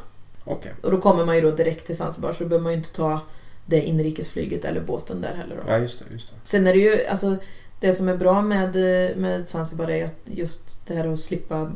Okay. 0.44 0.72
Och 0.82 0.90
då 0.90 1.00
kommer 1.00 1.24
man 1.24 1.36
ju 1.36 1.40
då 1.40 1.50
direkt 1.50 1.86
till 1.86 1.96
Zanzibar 1.96 2.32
så 2.32 2.42
då 2.42 2.48
behöver 2.48 2.62
man 2.62 2.72
ju 2.72 2.78
inte 2.78 2.92
ta 2.92 3.20
det 3.66 3.82
inrikesflyget 3.82 4.64
eller 4.64 4.80
båten 4.80 5.20
där 5.20 5.34
heller. 5.34 5.56
Då. 5.56 5.62
Ja, 5.66 5.78
just 5.78 5.98
det, 5.98 6.04
just 6.12 6.28
det. 6.28 6.34
Sen 6.42 6.66
är 6.66 6.72
det 6.72 6.78
ju, 6.78 7.06
alltså 7.06 7.36
det 7.80 7.92
som 7.92 8.08
är 8.08 8.16
bra 8.16 8.42
med, 8.42 8.76
med 9.16 9.48
Zanzibar 9.48 9.90
är 9.90 10.10
just 10.24 10.86
det 10.86 10.94
här 10.94 11.12
att 11.12 11.18
slippa 11.18 11.72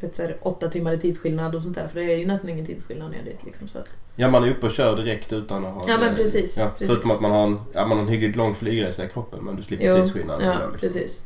vet, 0.00 0.14
så 0.14 0.22
här, 0.22 0.36
åtta 0.42 0.68
timmar 0.68 0.92
i 0.92 0.98
tidsskillnad 0.98 1.54
och 1.54 1.62
sånt 1.62 1.74
där. 1.74 1.86
För 1.86 2.00
det 2.00 2.12
är 2.12 2.16
ju 2.16 2.26
nästan 2.26 2.50
ingen 2.50 2.66
tidsskillnad 2.66 3.10
ner 3.10 3.22
dit. 3.24 3.44
Liksom, 3.44 3.68
så 3.68 3.78
att... 3.78 3.96
Ja, 4.16 4.30
man 4.30 4.44
är 4.44 4.50
uppe 4.50 4.66
och 4.66 4.72
kör 4.72 4.96
direkt 4.96 5.32
utan 5.32 5.66
att 5.66 5.74
ha... 5.74 5.84
Ja, 5.88 5.98
men 6.00 6.14
precis. 6.14 6.58
Ja, 6.58 6.70
precis. 6.78 6.86
Förutom 6.88 7.10
att 7.10 7.20
man 7.20 7.30
har 7.30 7.46
en, 7.46 7.60
ja, 7.72 7.86
man 7.86 7.98
har 7.98 8.04
en 8.04 8.10
hyggligt 8.10 8.36
lång 8.36 8.54
flygresa 8.54 9.04
i 9.04 9.08
kroppen 9.08 9.44
men 9.44 9.56
du 9.56 9.62
slipper 9.62 9.84
Jo, 9.86 9.96
tidsskillnaden. 9.96 10.46
Ja, 10.46 10.52
liksom. 10.52 10.72
precis. 10.80 11.20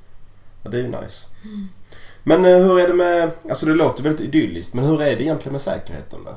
Ja, 0.62 0.70
det 0.70 0.78
är 0.78 0.82
ju 0.82 0.88
nice. 0.88 1.28
Men 2.24 2.44
eh, 2.44 2.56
hur 2.56 2.78
är 2.78 2.88
det 2.88 2.94
med... 2.94 3.30
Alltså 3.48 3.66
det 3.66 3.74
låter 3.74 4.02
väldigt 4.02 4.26
idylliskt 4.26 4.74
men 4.74 4.84
hur 4.84 5.02
är 5.02 5.16
det 5.16 5.22
egentligen 5.22 5.52
med 5.52 5.62
säkerheten 5.62 6.24
där? 6.24 6.34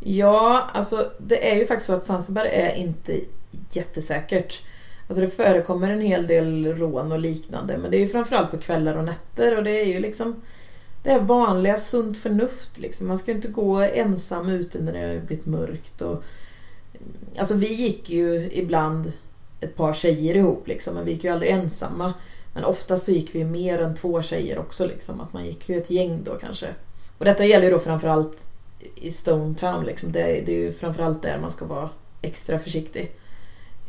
Ja, 0.00 0.70
alltså 0.74 1.10
det 1.18 1.52
är 1.52 1.58
ju 1.58 1.66
faktiskt 1.66 1.86
så 1.86 1.92
att 1.92 2.04
Zanzibar 2.04 2.44
är 2.44 2.74
inte 2.74 3.20
jättesäkert. 3.70 4.62
Alltså 5.08 5.20
det 5.20 5.28
förekommer 5.28 5.90
en 5.90 6.00
hel 6.00 6.26
del 6.26 6.74
rån 6.74 7.12
och 7.12 7.18
liknande 7.18 7.78
men 7.78 7.90
det 7.90 7.96
är 7.96 8.00
ju 8.00 8.08
framförallt 8.08 8.50
på 8.50 8.58
kvällar 8.58 8.96
och 8.96 9.04
nätter 9.04 9.56
och 9.56 9.64
det 9.64 9.70
är 9.70 9.84
ju 9.84 10.00
liksom 10.00 10.42
det 11.04 11.10
är 11.10 11.20
vanliga 11.20 11.76
sunt 11.76 12.18
förnuft 12.18 12.78
liksom. 12.78 13.06
Man 13.06 13.18
ska 13.18 13.32
inte 13.32 13.48
gå 13.48 13.80
ensam 13.80 14.48
ute 14.48 14.82
när 14.82 14.92
det 14.92 14.98
har 14.98 15.26
blivit 15.26 15.46
mörkt 15.46 16.02
och 16.02 16.24
Alltså 17.38 17.54
vi 17.54 17.72
gick 17.72 18.10
ju 18.10 18.50
ibland 18.52 19.12
ett 19.60 19.76
par 19.76 19.92
tjejer 19.92 20.36
ihop 20.36 20.68
liksom, 20.68 20.94
men 20.94 21.04
vi 21.04 21.12
gick 21.12 21.24
ju 21.24 21.30
aldrig 21.30 21.50
ensamma. 21.50 22.14
Men 22.54 22.64
oftast 22.64 23.04
så 23.04 23.12
gick 23.12 23.34
vi 23.34 23.44
mer 23.44 23.78
än 23.78 23.94
två 23.94 24.22
tjejer 24.22 24.58
också 24.58 24.86
liksom, 24.86 25.20
att 25.20 25.32
man 25.32 25.44
gick 25.44 25.68
ju 25.68 25.78
ett 25.78 25.90
gäng 25.90 26.24
då 26.24 26.34
kanske. 26.34 26.68
Och 27.18 27.24
detta 27.24 27.44
gäller 27.44 27.64
ju 27.64 27.70
då 27.70 27.78
framförallt 27.78 28.48
i 28.96 29.10
Stone 29.10 29.54
Town 29.54 29.84
liksom. 29.84 30.12
Det, 30.12 30.20
det 30.46 30.52
är 30.52 30.60
ju 30.60 30.72
framförallt 30.72 31.22
där 31.22 31.38
man 31.38 31.50
ska 31.50 31.64
vara 31.64 31.90
extra 32.22 32.58
försiktig. 32.58 33.12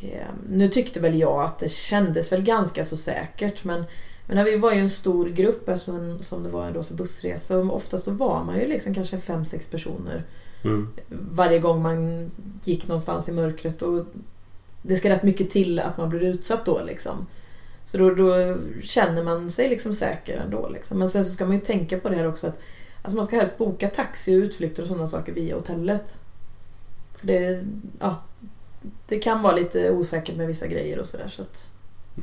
Eh, 0.01 0.28
nu 0.49 0.67
tyckte 0.67 0.99
väl 0.99 1.19
jag 1.19 1.45
att 1.45 1.60
det 1.60 1.69
kändes 1.71 2.32
väl 2.32 2.43
ganska 2.43 2.86
så 2.86 2.97
säkert 2.97 3.63
men, 3.63 3.84
men 4.28 4.36
när 4.36 4.44
vi 4.44 4.58
var 4.58 4.72
ju 4.74 4.80
en 4.80 4.90
stor 4.90 5.30
grupp 5.30 5.70
som, 5.80 6.20
som 6.20 6.44
det 6.44 6.50
var 6.50 6.66
en 6.66 6.74
rosa 6.74 6.96
bussresa 6.96 7.58
och 7.58 7.76
oftast 7.76 8.06
så 8.06 8.12
var 8.12 8.44
man 8.44 8.60
ju 8.60 8.68
liksom 8.68 8.94
kanske 8.94 9.18
fem 9.18 9.46
sex 9.46 9.70
personer 9.70 10.24
Mm. 10.66 10.88
varje 11.10 11.60
gång 11.60 11.82
man 11.82 12.32
gick 12.64 12.88
någonstans 12.88 13.30
i 13.30 13.32
mörkret 13.32 13.82
och 13.82 14.06
det 14.82 14.96
ska 14.96 15.10
rätt 15.10 15.24
mycket 15.24 15.50
till 15.50 15.80
att 15.80 15.98
man 15.98 16.10
blir 16.10 16.24
utsatt 16.24 16.66
då 16.66 16.82
liksom. 16.84 17.28
Så 17.84 17.98
då, 17.98 18.14
då 18.14 18.58
känner 18.82 19.24
man 19.24 19.50
sig 19.50 19.70
liksom 19.70 19.94
säker 19.94 20.38
ändå. 20.38 20.70
Liksom. 20.70 21.00
Men 21.00 21.10
sen 21.10 21.26
så 21.26 21.32
ska 21.32 21.46
man 21.46 21.56
ju 21.56 21.62
tänka 21.62 22.00
på 22.00 22.10
det 22.10 22.16
här 22.16 22.28
också 22.28 22.48
att 22.48 22.60
alltså 23.02 23.16
man 23.16 23.26
ska 23.26 23.36
helst 23.36 23.58
boka 23.58 23.90
taxi 23.90 24.36
och 24.36 24.44
utflykter 24.44 24.82
och 24.82 24.88
sådana 24.88 25.08
saker 25.08 25.34
via 25.34 25.56
hotellet. 25.56 26.20
Det, 27.22 27.64
ja, 28.00 28.24
det 29.08 29.20
kan 29.20 29.42
vara 29.42 29.56
lite 29.56 29.92
osäkert 29.92 30.36
med 30.36 30.48
vissa 30.48 30.68
grejer 30.68 31.00
och 31.00 31.06
sådär. 31.06 31.28
Så 31.28 31.42
att, 31.42 31.70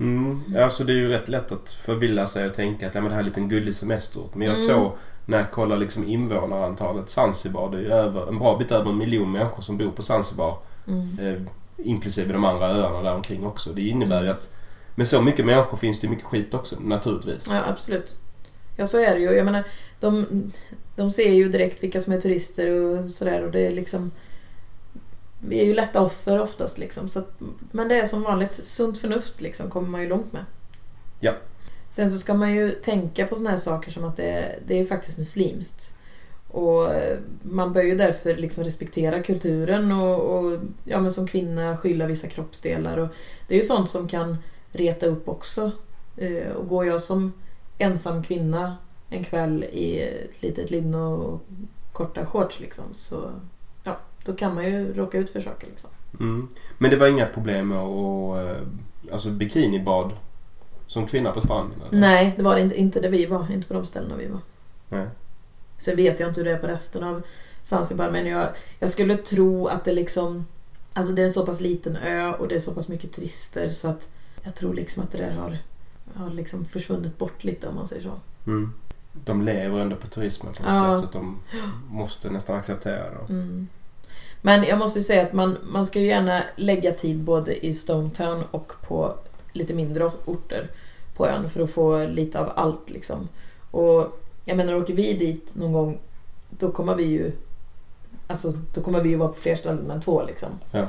Mm. 0.01 0.41
Alltså 0.59 0.85
det 0.85 0.93
är 0.93 0.97
ju 0.97 1.09
rätt 1.09 1.29
lätt 1.29 1.53
att 1.53 1.71
förvilla 1.71 2.27
sig 2.27 2.47
och 2.47 2.55
tänka 2.55 2.87
att 2.89 2.95
ja, 2.95 3.01
men 3.01 3.09
det 3.11 3.15
här 3.15 3.21
är 3.23 3.25
en 3.25 3.29
liten 3.29 3.49
gullig 3.49 3.75
semesterort. 3.75 4.35
Men 4.35 4.47
jag 4.49 4.57
Mm. 4.57 4.67
såg 4.69 4.93
när 5.27 5.39
jag 5.39 5.51
kollade 5.51 5.81
liksom 5.81 6.09
invånarantalet 6.09 7.09
Zanzibar. 7.09 7.71
Det 7.71 7.77
är 7.77 7.81
ju 7.83 7.89
över, 7.93 8.29
en 8.29 8.39
bra 8.39 8.57
bit 8.59 8.73
över 8.73 8.91
en 8.91 8.99
miljon 8.99 9.33
människor 9.33 9.63
som 9.63 9.77
bor 9.79 9.91
på 9.91 10.03
Zanzibar. 10.03 10.59
mm. 10.89 11.19
Eh, 11.23 11.43
inklusive 11.87 12.33
de 12.33 12.45
andra 12.45 12.67
öarna 12.69 13.03
där 13.03 13.15
omkring 13.15 13.47
också. 13.47 13.71
Det 13.73 13.83
innebär 13.83 14.17
ju 14.21 14.27
Mm. 14.27 14.37
att 14.37 14.51
med 14.95 15.09
så 15.09 15.23
mycket 15.23 15.47
människor 15.47 15.77
finns 15.77 16.01
det 16.01 16.09
mycket 16.09 16.25
skit 16.25 16.55
också 16.55 16.77
naturligtvis. 16.81 17.49
Ja, 17.51 17.61
absolut. 17.69 18.17
Ja, 18.77 18.87
så 18.87 18.99
är 18.99 19.15
det 19.15 19.21
ju. 19.21 19.31
Jag 19.31 19.45
menar, 19.45 19.65
de, 20.01 20.27
de 20.97 21.11
ser 21.11 21.33
ju 21.33 21.49
direkt 21.49 21.83
vilka 21.83 22.01
som 22.01 22.13
är 22.13 22.21
turister 22.21 22.71
och 22.71 23.05
sådär 23.05 23.45
och 23.45 23.51
det 23.53 23.67
är 23.67 23.71
liksom... 23.71 24.11
Vi 25.45 25.61
är 25.61 25.65
ju 25.65 25.75
lätta 25.75 26.01
offer 26.01 26.41
oftast 26.41 26.79
liksom. 26.79 27.09
Så 27.09 27.19
att, 27.19 27.41
men 27.71 27.89
det 27.89 28.01
är 28.01 28.07
som 28.07 28.23
vanligt, 28.23 28.55
sunt 28.55 28.99
förnuft 28.99 29.41
liksom 29.41 29.71
kommer 29.71 29.89
man 29.89 30.03
ju 30.03 30.09
långt 30.09 30.33
med. 30.33 30.45
Ja. 31.21 31.33
Sen 31.91 32.11
så 32.11 32.19
ska 32.19 32.35
man 32.35 32.55
ju 32.55 32.71
tänka 32.71 33.27
på 33.27 33.35
såna 33.35 33.51
här 33.51 33.57
saker 33.57 33.91
som 33.91 34.05
att 34.05 34.17
det, 34.17 34.59
det 34.67 34.79
är 34.79 34.85
faktiskt 34.85 35.19
muslimskt. 35.19 35.93
Och 36.49 36.95
eh, 36.95 37.19
man 37.43 37.73
bör 37.73 37.83
ju 37.83 37.97
därför 37.97 38.35
liksom 38.35 38.65
respektera 38.65 39.23
kulturen 39.23 39.93
och, 39.93 40.39
och 40.39 40.59
ja, 40.85 41.01
men 41.01 41.13
som 41.13 41.27
kvinna 41.27 41.77
skylla 41.77 42.07
vissa 42.07 42.27
kroppsdelar. 42.27 42.99
Och 42.99 43.09
det 43.49 43.55
är 43.55 43.59
ju 43.59 43.65
sånt 43.65 43.91
som 43.91 44.09
kan 44.09 44.37
reta 44.73 45.07
upp 45.07 45.29
också. 45.29 45.71
Eh, 46.17 46.53
och 46.53 46.69
går 46.69 46.87
jag 46.87 47.01
som 47.01 47.33
ensam 47.79 48.23
kvinna 48.23 48.77
en 49.11 49.25
kväll 49.25 49.65
i 49.65 50.01
ett 50.01 50.43
litet 50.43 50.71
linne 50.71 50.99
och 50.99 51.41
korta 51.93 52.27
shorts 52.27 52.61
liksom, 52.61 52.85
så 52.95 53.31
då 54.25 54.33
kan 54.33 54.55
man 54.55 54.65
ju 54.65 54.95
råka 54.95 55.19
ut 55.19 55.31
för 55.31 55.41
saker. 55.41 55.67
Liksom. 55.67 55.91
Mm. 56.21 56.49
Men 56.79 56.91
det 56.91 56.97
var 56.97 57.07
inga 57.07 57.27
problem 57.27 57.69
med 57.69 57.79
att 57.79 58.47
eh, 58.57 58.63
alltså 59.13 59.31
bikinibad 59.31 60.13
som 60.87 61.07
kvinna 61.07 61.31
på 61.33 61.41
stranden? 61.41 61.81
eller? 61.89 62.01
Nej, 62.01 62.35
det 62.37 62.43
var 62.43 62.55
det 62.55 62.61
inte, 62.61 62.81
inte 62.81 63.01
där 63.01 63.09
vi 63.09 63.27
var. 63.27 63.53
Inte 63.53 63.69
på 63.69 63.75
de 63.75 63.85
ställena 63.87 64.17
vi 64.17 64.27
var. 64.27 64.41
Nej. 64.89 65.07
Sen 65.77 65.97
vet 65.97 66.21
jag 66.21 66.29
inte 66.29 66.41
hur 66.41 66.45
det 66.45 66.53
är 66.53 66.59
på 66.59 66.67
resten 66.67 67.03
av 67.05 67.23
Zanzibar 67.63 68.11
men 68.11 68.27
jag, 68.27 68.49
jag 68.79 68.91
skulle 68.91 69.17
tro 69.17 69.67
att 69.67 69.85
det 69.85 69.93
liksom... 69.93 70.47
Alltså 70.93 71.13
det 71.13 71.23
är 71.23 71.27
en 71.27 71.33
så 71.33 71.47
pass 71.47 71.61
liten 71.61 71.97
ö 71.97 72.33
och 72.33 72.49
det 72.49 72.55
är 72.55 72.61
så 72.61 72.75
pass 72.75 72.89
mycket 72.89 73.13
turister 73.13 73.69
så 73.69 73.89
att 73.89 74.09
jag 74.43 74.55
tror 74.55 74.75
liksom 74.75 75.03
att 75.03 75.11
det 75.11 75.19
där 75.19 75.31
har, 75.33 75.59
har 76.15 76.31
liksom 76.31 76.65
försvunnit 76.65 77.19
bort 77.19 77.45
lite 77.45 77.69
om 77.69 77.75
man 77.75 77.87
säger 77.87 78.03
så. 78.03 78.13
Mm. 78.47 78.73
De 79.13 79.43
lever 79.43 79.81
ändå 79.81 79.97
på 79.97 80.07
turismen 80.07 80.53
på 80.53 80.63
något 80.63 80.73
Ja. 80.73 80.91
sätt 80.91 81.01
så 81.01 81.07
att 81.07 81.13
de 81.13 81.39
måste 81.91 82.31
nästan 82.31 82.57
acceptera 82.57 83.05
det. 83.11 83.33
Mm. 83.33 83.69
Men 84.45 84.65
jag 84.65 84.79
måste 84.79 84.99
ju 84.99 85.05
säga 85.05 85.23
att 85.23 85.33
man, 85.33 85.59
man 85.65 85.87
ska 85.87 86.01
ju 86.01 86.07
gärna 86.07 86.43
lägga 86.57 86.93
tid 86.93 87.19
både 87.19 87.67
i 87.67 87.75
Stone 87.75 88.11
Town 88.11 88.45
och 88.51 88.73
på 88.83 89.15
lite 89.53 89.75
mindre 89.75 90.11
orter 90.25 90.71
på 91.17 91.29
ön 91.29 91.49
för 91.49 91.61
att 91.63 91.71
få 91.71 92.07
lite 92.07 92.41
av 92.41 92.53
allt 92.55 92.91
liksom. 92.91 93.29
Och 93.71 94.21
jag 94.45 94.57
menar, 94.57 94.75
åker 94.75 94.95
vi 94.95 95.13
dit 95.13 95.55
någon 95.55 95.73
gång 95.73 96.01
då 96.59 96.73
kommer 96.73 96.95
vi 96.95 97.05
ju 97.05 97.33
Alltså, 98.27 98.53
då 98.75 98.81
kommer 98.81 99.01
vi 99.01 99.09
ju 99.09 99.17
vara 99.17 99.29
på 99.29 99.35
fler 99.35 99.55
ställen 99.55 99.91
än 99.91 100.01
två 100.01 100.23
liksom. 100.23 100.49
Ja. 100.71 100.87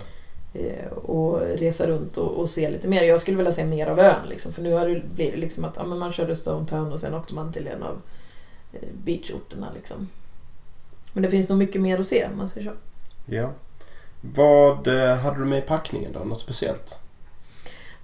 Eh, 0.53 0.87
och 0.91 1.39
resa 1.39 1.87
runt 1.87 2.17
och, 2.17 2.39
och 2.39 2.49
se 2.49 2.69
lite 2.69 2.87
mer. 2.87 3.03
Jag 3.03 3.19
skulle 3.19 3.37
vilja 3.37 3.51
se 3.51 3.65
mer 3.65 3.87
av 3.87 3.99
ön 3.99 4.27
liksom. 4.29 4.53
För 4.53 4.61
nu 4.61 4.73
har 4.73 4.87
det, 4.87 5.01
blir 5.15 5.31
det 5.31 5.37
liksom 5.37 5.65
att 5.65 5.75
ja, 5.75 5.83
man 5.83 6.11
körde 6.11 6.35
Stone 6.35 6.67
Town 6.67 6.91
och 6.91 6.99
sen 6.99 7.13
åkte 7.13 7.33
man 7.33 7.53
till 7.53 7.67
en 7.67 7.83
av 7.83 8.01
eh, 8.73 8.87
beachorterna 9.03 9.67
liksom. 9.75 10.09
Men 11.13 11.23
det 11.23 11.29
finns 11.29 11.49
nog 11.49 11.57
mycket 11.57 11.81
mer 11.81 11.99
att 11.99 12.05
se 12.05 12.25
om 12.31 12.37
man 12.37 12.49
säger 12.49 12.69
så. 12.69 12.75
Ja. 13.25 13.51
Vad 14.21 14.87
eh, 14.87 15.15
hade 15.17 15.39
du 15.39 15.45
med 15.45 15.59
i 15.59 15.61
packningen 15.67 16.11
då? 16.13 16.19
Något 16.19 16.41
speciellt? 16.41 16.99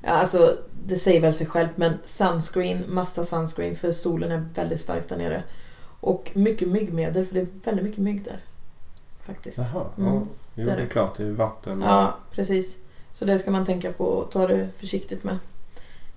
Ja, 0.01 0.09
alltså, 0.09 0.57
det 0.85 0.95
säger 0.95 1.21
väl 1.21 1.33
sig 1.33 1.47
självt 1.47 1.71
men 1.75 1.93
sunscreen, 2.03 2.83
massa 2.87 3.23
sunscreen 3.23 3.75
för 3.75 3.91
solen 3.91 4.31
är 4.31 4.45
väldigt 4.55 4.81
stark 4.81 5.09
där 5.09 5.17
nere. 5.17 5.43
Och 6.01 6.31
mycket 6.33 6.67
myggmedel 6.67 7.25
för 7.25 7.33
det 7.33 7.39
är 7.41 7.47
väldigt 7.63 7.85
mycket 7.85 7.99
mygg 7.99 8.23
där. 8.23 8.39
Faktiskt. 9.25 9.57
Jaha. 9.57 9.85
Mm. 9.97 10.13
Ja. 10.13 10.21
Jo, 10.55 10.65
Det 10.65 10.71
är 10.71 10.85
klart. 10.87 11.15
Det 11.17 11.23
är 11.23 11.31
vatten. 11.31 11.83
och- 11.83 11.89
Ja, 11.89 12.17
precis. 12.31 12.77
Så 13.11 13.25
det 13.25 13.39
ska 13.39 13.51
man 13.51 13.65
tänka 13.65 13.91
på 13.91 14.03
och 14.03 14.31
ta 14.31 14.47
det 14.47 14.69
försiktigt 14.77 15.23
med. 15.23 15.37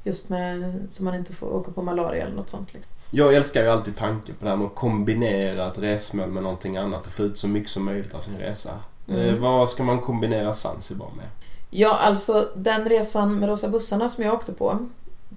Just 0.04 0.28
med 0.28 0.80
så 0.88 1.02
man 1.04 1.14
inte 1.14 1.32
får 1.32 1.46
åka 1.54 1.72
på 1.72 1.82
malaria 1.82 2.24
eller 2.26 2.36
något 2.36 2.48
sånt. 2.50 2.74
Liksom. 2.74 2.92
Jag 3.10 3.34
älskar 3.34 3.62
ju 3.62 3.68
alltid 3.68 3.96
tanken 3.96 4.34
på 4.34 4.44
det 4.44 4.50
här 4.50 4.56
med 4.56 4.66
att 4.66 4.74
kombinera 4.74 5.66
ett 5.66 5.78
resmål 5.78 6.28
med 6.30 6.42
någonting 6.42 6.76
annat 6.76 7.06
och 7.06 7.12
få 7.12 7.22
ut 7.22 7.38
så 7.38 7.48
mycket 7.48 7.70
som 7.70 7.84
möjligt 7.84 8.14
av 8.14 8.20
sin 8.20 8.38
resa. 8.38 8.70
Mm. 9.08 9.28
Eh, 9.28 9.34
vad 9.34 9.70
ska 9.70 9.82
man 9.82 10.00
kombinera 10.00 10.52
Zanzibar 10.52 11.10
med? 11.16 11.26
Ja, 11.70 11.98
alltså 11.98 12.48
den 12.54 12.88
resan 12.88 13.34
med 13.34 13.48
Rosa 13.48 13.68
bussarna 13.68 14.08
som 14.08 14.24
jag 14.24 14.34
åkte 14.34 14.52
på 14.52 14.78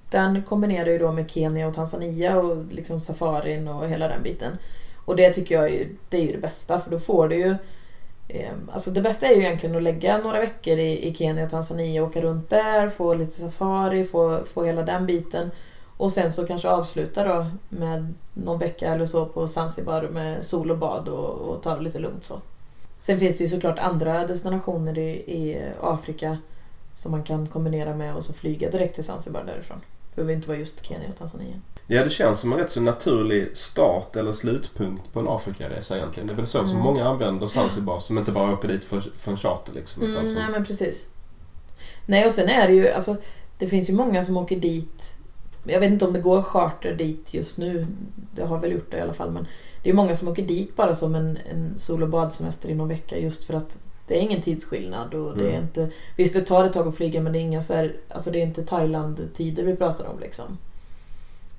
den 0.09 0.43
kombinerar 0.43 0.89
ju 0.89 0.97
då 0.97 1.11
med 1.11 1.31
Kenya 1.31 1.67
och 1.67 1.73
Tanzania 1.73 2.37
och 2.37 2.65
liksom 2.69 3.01
safarin 3.01 3.67
och 3.67 3.89
hela 3.89 4.07
den 4.07 4.23
biten. 4.23 4.57
Och 5.05 5.15
det 5.15 5.33
tycker 5.33 5.55
jag 5.55 5.73
är, 5.73 5.87
det 6.09 6.17
är 6.17 6.21
ju 6.21 6.31
det 6.31 6.37
bästa 6.37 6.79
för 6.79 6.91
då 6.91 6.99
får 6.99 7.27
du 7.27 7.35
ju 7.35 7.55
eh, 8.27 8.51
Alltså 8.71 8.91
det 8.91 9.01
bästa 9.01 9.27
är 9.27 9.35
ju 9.35 9.41
egentligen 9.41 9.75
att 9.75 9.83
lägga 9.83 10.17
några 10.17 10.39
veckor 10.39 10.79
i, 10.79 11.07
i 11.07 11.15
Kenya 11.15 11.43
och 11.43 11.49
Tanzania, 11.49 12.03
åka 12.03 12.21
runt 12.21 12.49
där, 12.49 12.89
få 12.89 13.13
lite 13.13 13.39
safari, 13.39 14.03
få, 14.03 14.39
få 14.45 14.63
hela 14.63 14.83
den 14.83 15.05
biten. 15.05 15.51
Och 15.97 16.11
sen 16.11 16.31
så 16.31 16.47
kanske 16.47 16.69
avsluta 16.69 17.23
då 17.23 17.45
med 17.69 18.13
någon 18.33 18.59
vecka 18.59 18.93
eller 18.93 19.05
så 19.05 19.25
på 19.25 19.47
Zanzibar 19.47 20.01
med 20.01 20.45
sol 20.45 20.71
och 20.71 20.77
bad 20.77 21.07
och, 21.07 21.29
och 21.29 21.63
ta 21.63 21.75
det 21.75 21.81
lite 21.81 21.99
lugnt 21.99 22.25
så. 22.25 22.41
Sen 23.05 23.19
finns 23.19 23.37
det 23.37 23.43
ju 23.43 23.49
såklart 23.49 23.79
andra 23.79 24.27
destinationer 24.27 24.97
i, 24.97 25.09
i 25.11 25.61
Afrika 25.81 26.37
som 26.93 27.11
man 27.11 27.23
kan 27.23 27.47
kombinera 27.47 27.95
med 27.95 28.15
och 28.15 28.23
så 28.23 28.33
flyga 28.33 28.71
direkt 28.71 28.95
till 28.95 29.03
Zanzibar 29.03 29.43
därifrån. 29.43 29.77
Det 30.09 30.15
behöver 30.15 30.33
inte 30.33 30.47
vara 30.47 30.57
just 30.57 30.85
Kenya 30.85 31.09
och 31.09 31.17
Tanzania. 31.17 31.55
Ja, 31.87 32.03
det 32.03 32.09
känns 32.09 32.39
som 32.39 32.53
en 32.53 32.59
rätt 32.59 32.69
så 32.71 32.81
naturlig 32.81 33.57
start 33.57 34.15
eller 34.15 34.31
slutpunkt 34.31 35.13
på 35.13 35.19
en 35.19 35.27
Afrikaresa 35.27 35.97
egentligen. 35.97 36.27
Det 36.27 36.33
är 36.33 36.35
väl 36.35 36.45
så 36.45 36.59
som 36.59 36.69
Mm. 36.69 36.81
många 36.83 37.07
använder 37.07 37.47
Zanzibar 37.47 37.99
som 37.99 38.17
inte 38.17 38.31
bara 38.31 38.53
åker 38.53 38.67
dit 38.67 38.83
för, 38.83 39.01
för 39.17 39.31
en 39.31 39.37
charter 39.37 39.73
liksom. 39.73 40.03
utan 40.03 40.15
Mm, 40.21 40.27
som, 40.27 40.35
nej 40.43 40.51
men 40.51 40.65
precis. 40.65 41.05
Nej 42.05 42.25
och 42.25 42.31
sen 42.31 42.49
är 42.49 42.67
det 42.67 42.73
ju, 42.73 42.89
alltså 42.89 43.15
det 43.57 43.67
finns 43.67 43.89
ju 43.89 43.93
många 43.93 44.25
som 44.25 44.37
åker 44.37 44.55
dit 44.59 45.14
jag 45.67 45.79
vet 45.79 45.91
inte 45.91 46.05
om 46.05 46.13
det 46.13 46.19
går 46.21 46.41
charter 46.41 46.93
dit 46.95 47.33
just 47.33 47.57
nu. 47.57 47.87
Det 48.35 48.43
har 48.45 48.59
väl 48.59 48.71
gjort 48.71 48.91
det 48.91 48.97
i 48.97 49.01
alla 49.01 49.13
fall. 49.13 49.31
Men 49.31 49.47
det 49.83 49.89
är 49.89 49.93
många 49.93 50.15
som 50.15 50.27
åker 50.27 50.43
dit 50.43 50.75
bara 50.75 50.95
som 50.95 51.15
en, 51.15 51.37
en 51.51 51.77
sol 51.77 52.03
och 52.03 52.09
badsemester 52.09 52.69
i 52.69 52.73
någon 52.75 52.87
vecka 52.87 53.17
just 53.17 53.43
för 53.43 53.53
att 53.53 53.77
det 54.07 54.17
är 54.17 54.21
ingen 54.21 54.41
tidsskillnad 54.41 55.13
och 55.13 55.37
det 55.37 55.43
är 55.43 55.49
Mm. 55.49 55.63
inte... 55.63 55.89
Visst, 56.17 56.33
det 56.33 56.41
tar 56.41 56.65
ett 56.65 56.73
tag 56.73 56.87
att 56.87 56.95
flyga 56.95 57.21
men 57.21 57.33
det 57.33 57.39
är 57.39 57.41
inga 57.41 57.63
så 57.63 57.73
här, 57.73 57.95
Alltså 58.09 58.31
det 58.31 58.39
är 58.39 58.43
inte 58.43 58.63
Thailand-tider 58.65 59.63
vi 59.63 59.75
pratar 59.75 60.05
om 60.05 60.19
liksom. 60.19 60.57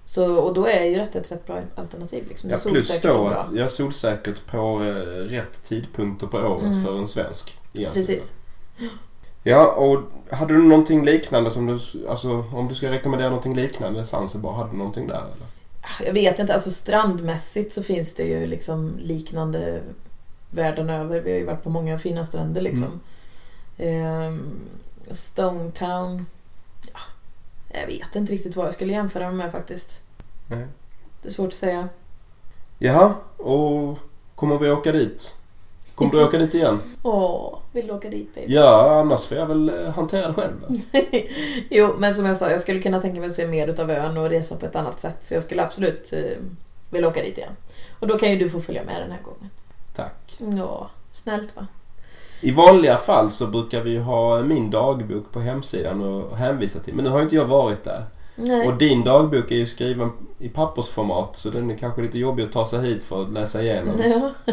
Så, 0.05 0.37
och 0.37 0.55
då 0.55 0.67
är 0.67 0.85
ju 0.85 0.95
detta 0.97 1.19
ett 1.19 1.33
rätt 1.33 1.47
bra 1.47 1.61
alternativ. 1.75 2.25
Liksom. 2.29 2.51
Ja, 2.51 2.57
plus 2.65 3.01
då 3.01 3.27
att 3.29 3.49
jag 3.53 3.65
är 3.65 3.69
solsäkert 3.69 4.47
på 4.47 4.83
eh, 4.85 4.95
rätt 5.25 5.63
tidpunkter 5.65 6.27
på 6.27 6.39
året 6.39 6.63
Mm. 6.63 6.85
för 6.85 6.99
en 6.99 7.09
svensk. 7.09 7.57
egentligen. 7.75 7.93
Precis. 7.93 8.33
Ja, 9.49 9.67
och 9.67 10.03
hade 10.31 10.55
du 10.55 10.63
någonting 10.63 11.05
liknande 11.05 11.51
som 11.51 11.67
du... 11.67 11.79
Alltså 12.09 12.45
om 12.53 12.69
du 12.69 12.75
ska 12.75 12.91
rekommendera 12.91 13.29
någonting 13.29 13.55
liknande 13.55 14.05
Zanzibar, 14.05 14.53
hade 14.53 14.71
du 14.71 14.77
någonting 14.77 15.07
där 15.07 15.15
eller? 15.17 16.07
Jag 16.07 16.13
vet 16.13 16.39
inte, 16.39 16.55
alltså 16.55 16.71
strandmässigt 16.71 17.73
så 17.73 17.83
finns 17.83 18.15
det 18.15 18.23
ju 18.23 18.47
liksom 18.47 18.99
liknande 18.99 19.81
världen 20.51 20.91
över. 20.91 21.21
Vi 21.21 21.31
har 21.31 21.39
ju 21.39 21.45
varit 21.45 21.63
på 21.63 21.71
många 21.71 21.99
fina 21.99 22.25
stränder 22.25 22.61
liksom. 22.61 23.01
Ehm, 23.79 24.61
Stone 25.11 25.71
Town. 25.71 26.27
Ja, 26.93 27.01
jag 27.81 27.87
vet 27.87 28.17
inte 28.17 28.33
riktigt 28.33 28.57
vad 28.57 28.67
jag 28.67 28.75
skulle 28.75 28.93
jämföra 28.93 29.33
med 29.33 29.53
faktiskt. 29.53 30.01
Nej. 30.47 30.67
Det 31.23 31.29
är 31.29 31.33
svårt 31.33 31.49
att 31.49 31.55
säga. 31.55 31.89
Jaha, 32.79 33.15
och 33.37 33.99
kommer 34.35 34.59
vi 34.59 34.71
åka 34.71 34.93
dit? 34.93 35.37
Kommer 35.95 36.13
du 36.13 36.25
åka 36.25 36.39
dit 36.39 36.55
igen? 36.55 36.81
Åh, 37.03 37.59
vill 37.77 37.87
du 37.87 37.93
åka 37.93 38.09
dit 38.09 38.35
baby? 38.35 38.55
Ja, 38.55 39.01
annars 39.01 39.27
får 39.27 39.37
jag 39.37 39.47
väl 39.47 39.69
eh, 39.69 39.91
hantera 39.91 40.29
det 40.29 40.35
själv 40.35 40.55
jo, 41.71 41.95
men 41.99 42.15
som 42.15 42.27
jag 42.27 42.37
sa, 42.37 42.51
jag 42.51 42.61
skulle 42.61 42.81
kunna 42.81 43.01
tänka 43.01 43.21
mig 43.21 43.27
att 43.27 43.33
se 43.33 43.47
mer 43.47 43.69
utav 43.69 43.91
ön 43.91 44.17
och 44.17 44.31
resa 44.31 44.57
på 44.57 44.67
ett 44.67 44.77
annat 44.77 45.01
sätt. 45.01 45.17
Så 45.21 45.35
jag 45.35 45.43
skulle 45.43 45.63
absolut 45.63 46.13
eh, 46.13 46.39
vilja 46.91 47.09
åka 47.09 47.23
dit 47.23 47.39
igen. 47.39 47.53
Och 47.99 48.07
då 48.07 48.19
kan 48.19 48.31
ju 48.31 48.37
du 48.37 48.51
få 48.51 48.61
följa 48.61 48.85
med 48.85 49.03
den 49.03 49.11
här 49.11 49.23
gången. 49.23 49.51
Tack. 49.95 50.37
Ja, 50.59 50.91
snällt 51.13 51.57
va? 51.57 51.67
I 52.41 52.53
vanliga 52.53 52.97
fall 52.97 53.31
så 53.31 53.47
brukar 53.47 53.81
vi 53.81 53.99
ha 53.99 54.43
min 54.43 54.71
dagbok 54.71 55.33
på 55.33 55.41
hemsidan 55.41 56.03
och 56.03 56.37
hänvisa 56.37 56.81
till. 56.81 56.95
Men 56.95 57.05
nu 57.05 57.11
har 57.11 57.23
inte 57.23 57.37
jag 57.37 57.45
varit 57.45 57.85
där. 57.85 58.05
Nej. 58.37 58.69
Och 58.69 58.75
din 58.75 59.05
dagbok 59.05 59.51
är 59.51 59.57
ju 59.57 59.67
skriven 59.67 60.11
i 60.39 60.49
pappersformat 60.49 61.37
så 61.37 61.51
den 61.51 61.71
är 61.71 61.77
kanske 61.77 62.03
lite 62.03 62.19
jobbig 62.19 62.43
att 62.43 62.53
ta 62.53 62.67
sig 62.67 62.81
hit 62.81 63.05
för 63.05 63.23
att 63.23 63.33
läsa 63.33 63.63
igenom. 63.63 63.95
Ja. 64.47 64.53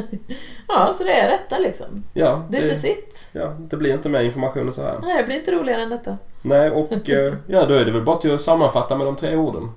ja, 0.67 0.93
så 0.93 1.03
det 1.03 1.13
är 1.13 1.29
detta 1.29 1.59
liksom. 1.59 2.03
Ja, 2.13 2.47
This 2.51 2.71
is 2.71 2.81
det, 2.81 2.87
it. 2.87 3.27
ja, 3.31 3.55
det 3.59 3.77
blir 3.77 3.93
inte 3.93 4.09
mer 4.09 4.21
information 4.23 4.67
än 4.67 4.73
så 4.73 4.81
här. 4.81 4.99
Nej, 5.03 5.17
det 5.17 5.23
blir 5.23 5.35
inte 5.35 5.51
roligare 5.51 5.81
än 5.81 5.89
detta. 5.89 6.17
Nej, 6.41 6.71
och 6.71 7.09
eh, 7.09 7.33
ja, 7.47 7.65
då 7.65 7.73
är 7.73 7.85
det 7.85 7.91
väl 7.91 8.03
bara 8.03 8.17
till 8.17 8.35
att 8.35 8.41
sammanfatta 8.41 8.97
med 8.97 9.07
de 9.07 9.15
tre 9.15 9.35
orden. 9.35 9.71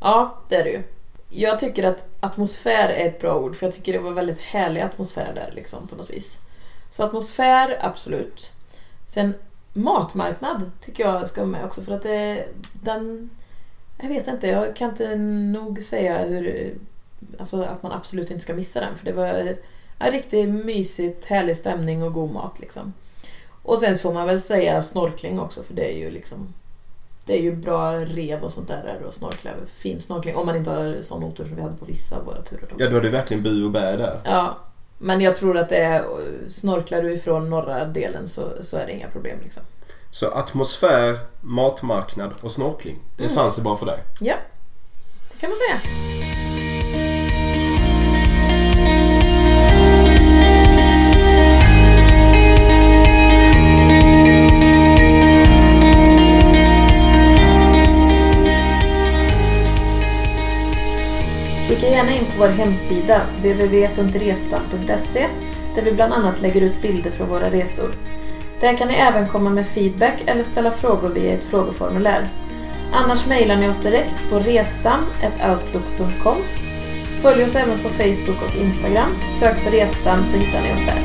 Ja, 0.00 0.38
det 0.48 0.56
är 0.56 0.64
det 0.64 0.70
ju. 0.70 0.82
Jag 1.30 1.58
tycker 1.58 1.84
att 1.84 2.04
atmosfär 2.20 2.88
är 2.88 3.06
ett 3.06 3.20
bra 3.20 3.38
ord 3.38 3.56
för 3.56 3.66
jag 3.66 3.74
tycker 3.74 3.92
det 3.92 3.98
var 3.98 4.12
väldigt 4.12 4.40
härlig 4.40 4.80
atmosfär 4.80 5.32
där 5.34 5.50
liksom 5.54 5.86
på 5.86 5.96
något 5.96 6.10
vis. 6.10 6.36
Så 6.90 7.04
atmosfär, 7.04 7.78
absolut. 7.80 8.52
Sen 9.06 9.34
matmarknad 9.72 10.70
tycker 10.80 11.04
jag 11.04 11.28
ska 11.28 11.40
vara 11.40 11.50
med 11.50 11.64
också 11.64 11.82
för 11.82 11.92
att 11.92 12.02
det, 12.02 12.48
den... 12.72 13.30
Jag 14.02 14.08
vet 14.08 14.28
inte, 14.28 14.46
jag 14.46 14.76
kan 14.76 14.90
inte 14.90 15.16
nog 15.16 15.82
säga 15.82 16.18
hur... 16.18 16.74
Alltså 17.38 17.62
att 17.62 17.82
man 17.82 17.92
absolut 17.92 18.30
inte 18.30 18.42
ska 18.42 18.54
missa 18.54 18.80
den 18.80 18.96
för 18.96 19.04
det 19.04 19.12
var 19.12 19.56
en 19.98 20.12
riktigt 20.12 20.48
mysigt, 20.48 21.24
härlig 21.24 21.56
stämning 21.56 22.02
och 22.02 22.12
god 22.12 22.32
mat 22.32 22.60
liksom. 22.60 22.92
Och 23.62 23.78
sen 23.78 23.96
så 23.96 24.02
får 24.02 24.12
man 24.12 24.26
väl 24.26 24.40
säga 24.40 24.82
snorkling 24.82 25.40
också 25.40 25.62
för 25.62 25.74
det 25.74 25.94
är 25.94 25.98
ju 25.98 26.10
liksom 26.10 26.54
det 27.30 27.38
är 27.38 27.42
ju 27.42 27.56
bra 27.56 27.96
rev 27.98 28.42
och 28.44 28.52
sånt 28.52 28.68
där 28.68 29.02
och 29.06 29.14
snorkla. 29.14 29.50
Fin 29.74 30.00
snorkling. 30.00 30.36
Om 30.36 30.46
man 30.46 30.56
inte 30.56 30.70
har 30.70 30.96
sån 31.02 31.24
otur 31.24 31.44
som 31.44 31.56
vi 31.56 31.62
hade 31.62 31.76
på 31.76 31.84
vissa 31.84 32.16
av 32.16 32.24
våra 32.24 32.42
turer. 32.42 32.66
Då. 32.68 32.84
Ja, 32.84 32.90
då 32.90 32.96
är 32.96 33.00
det 33.00 33.10
verkligen 33.10 33.42
bu 33.42 33.64
och 33.64 33.70
bä 33.70 33.96
där. 33.96 34.20
Ja, 34.24 34.58
men 34.98 35.20
jag 35.20 35.36
tror 35.36 35.58
att 35.58 35.68
det 35.68 35.76
är, 35.76 36.02
snorklar 36.48 37.02
du 37.02 37.12
ifrån 37.12 37.50
norra 37.50 37.84
delen 37.84 38.28
så, 38.28 38.50
så 38.60 38.76
är 38.76 38.86
det 38.86 38.92
inga 38.92 39.08
problem 39.08 39.38
liksom. 39.42 39.62
Så 40.10 40.30
atmosfär, 40.30 41.18
matmarknad 41.40 42.32
och 42.40 42.52
snorkling. 42.52 42.98
Det 43.16 43.24
är 43.24 43.28
Mm. 43.28 43.34
Zanzibar 43.34 43.76
för 43.76 43.86
dig. 43.86 44.04
Ja, 44.20 44.36
det 45.32 45.38
kan 45.40 45.50
man 45.50 45.58
säga. 45.58 45.80
Kika 61.68 61.86
gärna 61.88 62.12
in 62.12 62.24
på 62.24 62.32
vår 62.38 62.48
hemsida 62.48 63.20
www.restam.se 63.36 65.26
där 65.74 65.82
vi 65.82 65.92
bland 65.92 66.12
annat 66.12 66.40
lägger 66.40 66.60
ut 66.60 66.82
bilder 66.82 67.10
från 67.10 67.28
våra 67.28 67.50
resor. 67.50 67.90
Där 68.60 68.76
kan 68.76 68.88
ni 68.88 68.94
även 68.94 69.28
komma 69.28 69.50
med 69.50 69.66
feedback 69.66 70.22
eller 70.26 70.42
ställa 70.42 70.70
frågor 70.70 71.08
via 71.08 71.34
ett 71.34 71.44
frågeformulär. 71.44 72.28
Annars 72.92 73.26
mejlar 73.26 73.56
ni 73.56 73.68
oss 73.68 73.82
direkt 73.82 74.30
på 74.30 74.38
restam.outlook.com. 74.38 76.36
Följ 77.22 77.44
oss 77.44 77.54
även 77.54 77.78
på 77.78 77.88
Facebook 77.88 78.42
och 78.48 78.56
Instagram. 78.60 79.10
Sök 79.40 79.64
på 79.64 79.70
Restam 79.70 80.24
så 80.24 80.36
hittar 80.36 80.60
ni 80.60 80.74
oss 80.74 80.80
där. 80.86 81.00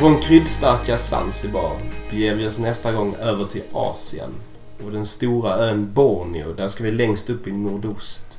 Från 0.00 0.20
kryddstarka 0.20 0.98
Zanzibar 0.98 1.76
beger 2.10 2.34
vi 2.34 2.46
oss 2.46 2.58
nästa 2.58 2.92
gång 2.92 3.14
över 3.14 3.44
till 3.44 3.62
Asien 3.72 4.30
och 4.84 4.92
den 4.92 5.06
stora 5.06 5.56
ön 5.56 5.92
Borneo. 5.92 6.52
Där 6.52 6.68
ska 6.68 6.84
vi 6.84 6.90
längst 6.90 7.30
upp 7.30 7.46
i 7.46 7.52
nordost. 7.52 8.38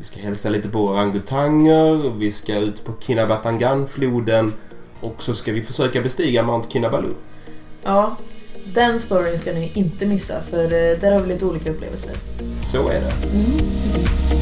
Vi 0.00 0.04
ska 0.04 0.20
hälsa 0.20 0.48
lite 0.48 0.68
på 0.68 0.84
orangutanger, 0.84 2.18
vi 2.18 2.30
ska 2.30 2.58
ut 2.58 2.84
på 2.84 2.92
Kinabatangan-floden 3.00 4.52
och 5.00 5.22
så 5.22 5.34
ska 5.34 5.52
vi 5.52 5.62
försöka 5.62 6.00
bestiga 6.00 6.42
Mount 6.42 6.70
Kinabalu. 6.70 7.08
Ja, 7.82 8.16
den 8.74 9.00
storyn 9.00 9.38
ska 9.38 9.52
ni 9.52 9.72
inte 9.74 10.06
missa 10.06 10.42
för 10.42 10.64
eh, 10.64 10.98
där 11.00 11.12
har 11.12 11.20
vi 11.20 11.28
lite 11.28 11.44
olika 11.44 11.70
upplevelser. 11.70 12.12
Så 12.62 12.88
är 12.88 13.00
det. 13.00 13.12
Mm. 13.36 14.39